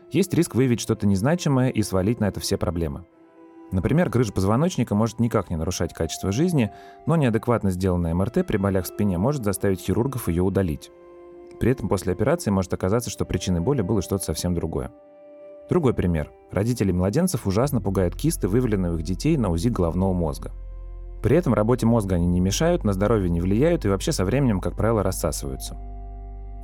есть 0.09 0.33
риск 0.33 0.55
выявить 0.55 0.81
что-то 0.81 1.05
незначимое 1.05 1.69
и 1.69 1.83
свалить 1.83 2.19
на 2.19 2.27
это 2.27 2.39
все 2.39 2.57
проблемы– 2.57 3.05
Например, 3.71 4.09
грыжа 4.09 4.33
позвоночника 4.33 4.95
может 4.95 5.19
никак 5.19 5.49
не 5.49 5.55
нарушать 5.55 5.93
качество 5.93 6.31
жизни, 6.31 6.71
но 7.05 7.15
неадекватно 7.15 7.71
сделанная 7.71 8.13
МРТ 8.13 8.45
при 8.45 8.57
болях 8.57 8.85
в 8.85 8.89
спине 8.89 9.17
может 9.17 9.45
заставить 9.45 9.79
хирургов 9.79 10.27
ее 10.27 10.43
удалить. 10.43 10.91
При 11.59 11.71
этом 11.71 11.87
после 11.87 12.13
операции 12.13 12.49
может 12.49 12.73
оказаться, 12.73 13.09
что 13.09 13.23
причиной 13.23 13.61
боли 13.61 13.81
было 13.81 14.01
что-то 14.01 14.23
совсем 14.25 14.53
другое. 14.53 14.91
Другой 15.69 15.93
пример. 15.93 16.31
Родители 16.51 16.91
младенцев 16.91 17.47
ужасно 17.47 17.79
пугают 17.79 18.15
кисты, 18.15 18.49
выявленные 18.49 18.91
у 18.91 18.97
их 18.97 19.03
детей 19.03 19.37
на 19.37 19.49
УЗИ 19.49 19.69
головного 19.69 20.11
мозга. 20.11 20.51
При 21.23 21.37
этом 21.37 21.53
работе 21.53 21.85
мозга 21.85 22.15
они 22.15 22.25
не 22.25 22.41
мешают, 22.41 22.83
на 22.83 22.93
здоровье 22.93 23.29
не 23.29 23.39
влияют 23.39 23.85
и 23.85 23.87
вообще 23.87 24.11
со 24.11 24.25
временем, 24.25 24.59
как 24.59 24.75
правило, 24.75 25.01
рассасываются. 25.03 25.77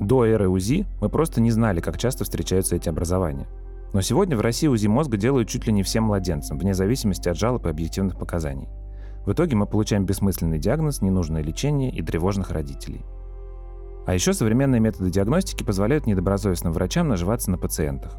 До 0.00 0.26
эры 0.26 0.48
УЗИ 0.48 0.84
мы 1.00 1.08
просто 1.08 1.40
не 1.40 1.50
знали, 1.50 1.80
как 1.80 1.96
часто 1.96 2.24
встречаются 2.24 2.76
эти 2.76 2.88
образования. 2.88 3.46
Но 3.92 4.00
сегодня 4.02 4.36
в 4.36 4.40
России 4.40 4.66
УЗИ 4.66 4.86
мозга 4.86 5.16
делают 5.16 5.48
чуть 5.48 5.66
ли 5.66 5.72
не 5.72 5.82
всем 5.82 6.04
младенцам, 6.04 6.58
вне 6.58 6.74
зависимости 6.74 7.28
от 7.28 7.38
жалоб 7.38 7.66
и 7.66 7.70
объективных 7.70 8.18
показаний. 8.18 8.68
В 9.24 9.32
итоге 9.32 9.56
мы 9.56 9.66
получаем 9.66 10.04
бессмысленный 10.04 10.58
диагноз, 10.58 11.00
ненужное 11.02 11.42
лечение 11.42 11.90
и 11.90 12.02
тревожных 12.02 12.50
родителей. 12.50 13.04
А 14.06 14.14
еще 14.14 14.32
современные 14.32 14.80
методы 14.80 15.10
диагностики 15.10 15.64
позволяют 15.64 16.06
недобросовестным 16.06 16.72
врачам 16.72 17.08
наживаться 17.08 17.50
на 17.50 17.58
пациентах. 17.58 18.16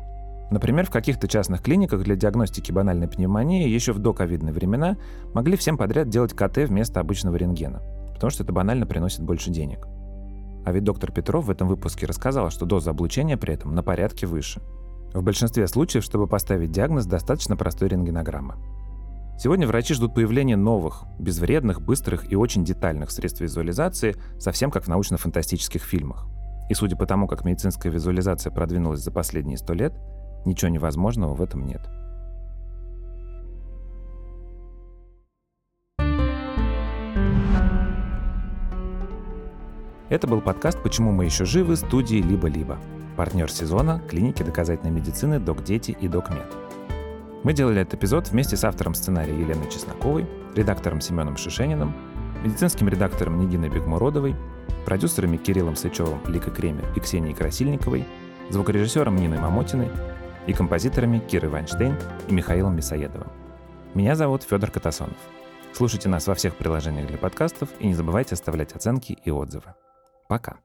Например, 0.51 0.85
в 0.85 0.91
каких-то 0.91 1.27
частных 1.27 1.61
клиниках 1.61 2.03
для 2.03 2.15
диагностики 2.15 2.71
банальной 2.71 3.07
пневмонии 3.07 3.67
еще 3.67 3.93
в 3.93 3.99
доковидные 3.99 4.53
времена 4.53 4.97
могли 5.33 5.55
всем 5.55 5.77
подряд 5.77 6.09
делать 6.09 6.33
КТ 6.33 6.57
вместо 6.57 6.99
обычного 6.99 7.35
рентгена, 7.35 7.81
потому 8.13 8.31
что 8.31 8.43
это 8.43 8.53
банально 8.53 8.87
приносит 8.87 9.21
больше 9.21 9.51
денег. 9.51 9.87
А 10.65 10.71
ведь 10.71 10.83
доктор 10.83 11.11
Петров 11.11 11.45
в 11.45 11.51
этом 11.51 11.67
выпуске 11.67 12.05
рассказал, 12.05 12.49
что 12.49 12.65
доза 12.65 12.91
облучения 12.91 13.37
при 13.37 13.53
этом 13.53 13.73
на 13.73 13.83
порядке 13.83 14.25
выше. 14.25 14.61
В 15.13 15.23
большинстве 15.23 15.67
случаев, 15.67 16.03
чтобы 16.03 16.27
поставить 16.27 16.71
диагноз, 16.71 17.05
достаточно 17.05 17.57
простой 17.57 17.89
рентгенограммы. 17.89 18.55
Сегодня 19.39 19.65
врачи 19.65 19.93
ждут 19.93 20.13
появления 20.13 20.55
новых, 20.55 21.03
безвредных, 21.17 21.81
быстрых 21.81 22.31
и 22.31 22.35
очень 22.35 22.63
детальных 22.63 23.09
средств 23.09 23.41
визуализации, 23.41 24.15
совсем 24.37 24.69
как 24.69 24.83
в 24.83 24.87
научно-фантастических 24.87 25.81
фильмах. 25.81 26.27
И 26.69 26.73
судя 26.75 26.95
по 26.95 27.07
тому, 27.07 27.27
как 27.27 27.43
медицинская 27.43 27.91
визуализация 27.91 28.51
продвинулась 28.51 28.99
за 28.99 29.11
последние 29.11 29.57
сто 29.57 29.73
лет, 29.73 29.93
ничего 30.45 30.69
невозможного 30.69 31.33
в 31.33 31.41
этом 31.41 31.65
нет. 31.65 31.81
Это 40.09 40.27
был 40.27 40.41
подкаст 40.41 40.83
«Почему 40.83 41.11
мы 41.11 41.25
еще 41.25 41.45
живы» 41.45 41.75
студии 41.75 42.17
«Либо-либо». 42.17 42.77
Партнер 43.19 43.51
сезона– 43.51 44.01
клиники 44.09 44.43
доказательной 44.43 44.93
медицины 44.93 45.41
«Док 45.41 45.61
Дети» 45.65 45.91
и 45.91 46.07
«Док 46.07 46.29
Мед». 46.29 46.55
Мы 47.43 47.51
делали 47.51 47.81
этот 47.81 47.95
эпизод 47.95 48.29
вместе 48.29 48.55
с 48.55 48.63
автором 48.63 48.93
сценария 48.93 49.37
Еленой 49.37 49.69
Чесноковой, 49.69 50.25
редактором 50.55 51.01
Семеном 51.01 51.35
Шишениным, 51.35 51.93
медицинским 52.45 52.87
редактором 52.87 53.37
Нигиной 53.37 53.67
Бегмуродовой, 53.67 54.37
продюсерами 54.85 55.35
Кириллом 55.35 55.75
Сычевым, 55.75 56.21
Ликой 56.27 56.53
Креме 56.53 56.85
и 56.95 57.01
Ксенией 57.01 57.35
Красильниковой, 57.35 58.07
звукорежиссером 58.51 59.17
Ниной 59.17 59.39
Мамотиной 59.39 59.89
и 60.47 60.53
композиторами 60.53 61.19
Кирой 61.19 61.49
Вайнштейн 61.49 61.97
и 62.29 62.33
Михаилом 62.33 62.77
Мясоедовым. 62.77 63.27
Меня 63.95 64.15
зовут 64.15 64.43
Федор 64.43 64.71
Катасонов. 64.71 65.17
Слушайте 65.73 66.07
нас 66.07 66.25
во 66.25 66.35
всех 66.35 66.55
приложениях 66.55 67.07
для 67.07 67.17
подкастов 67.17 67.67
и 67.81 67.87
не 67.87 67.95
забывайте 67.95 68.35
оставлять 68.35 68.71
оценки 68.71 69.11
и 69.11 69.29
отзывы. 69.29 69.73
Пока. 70.29 70.59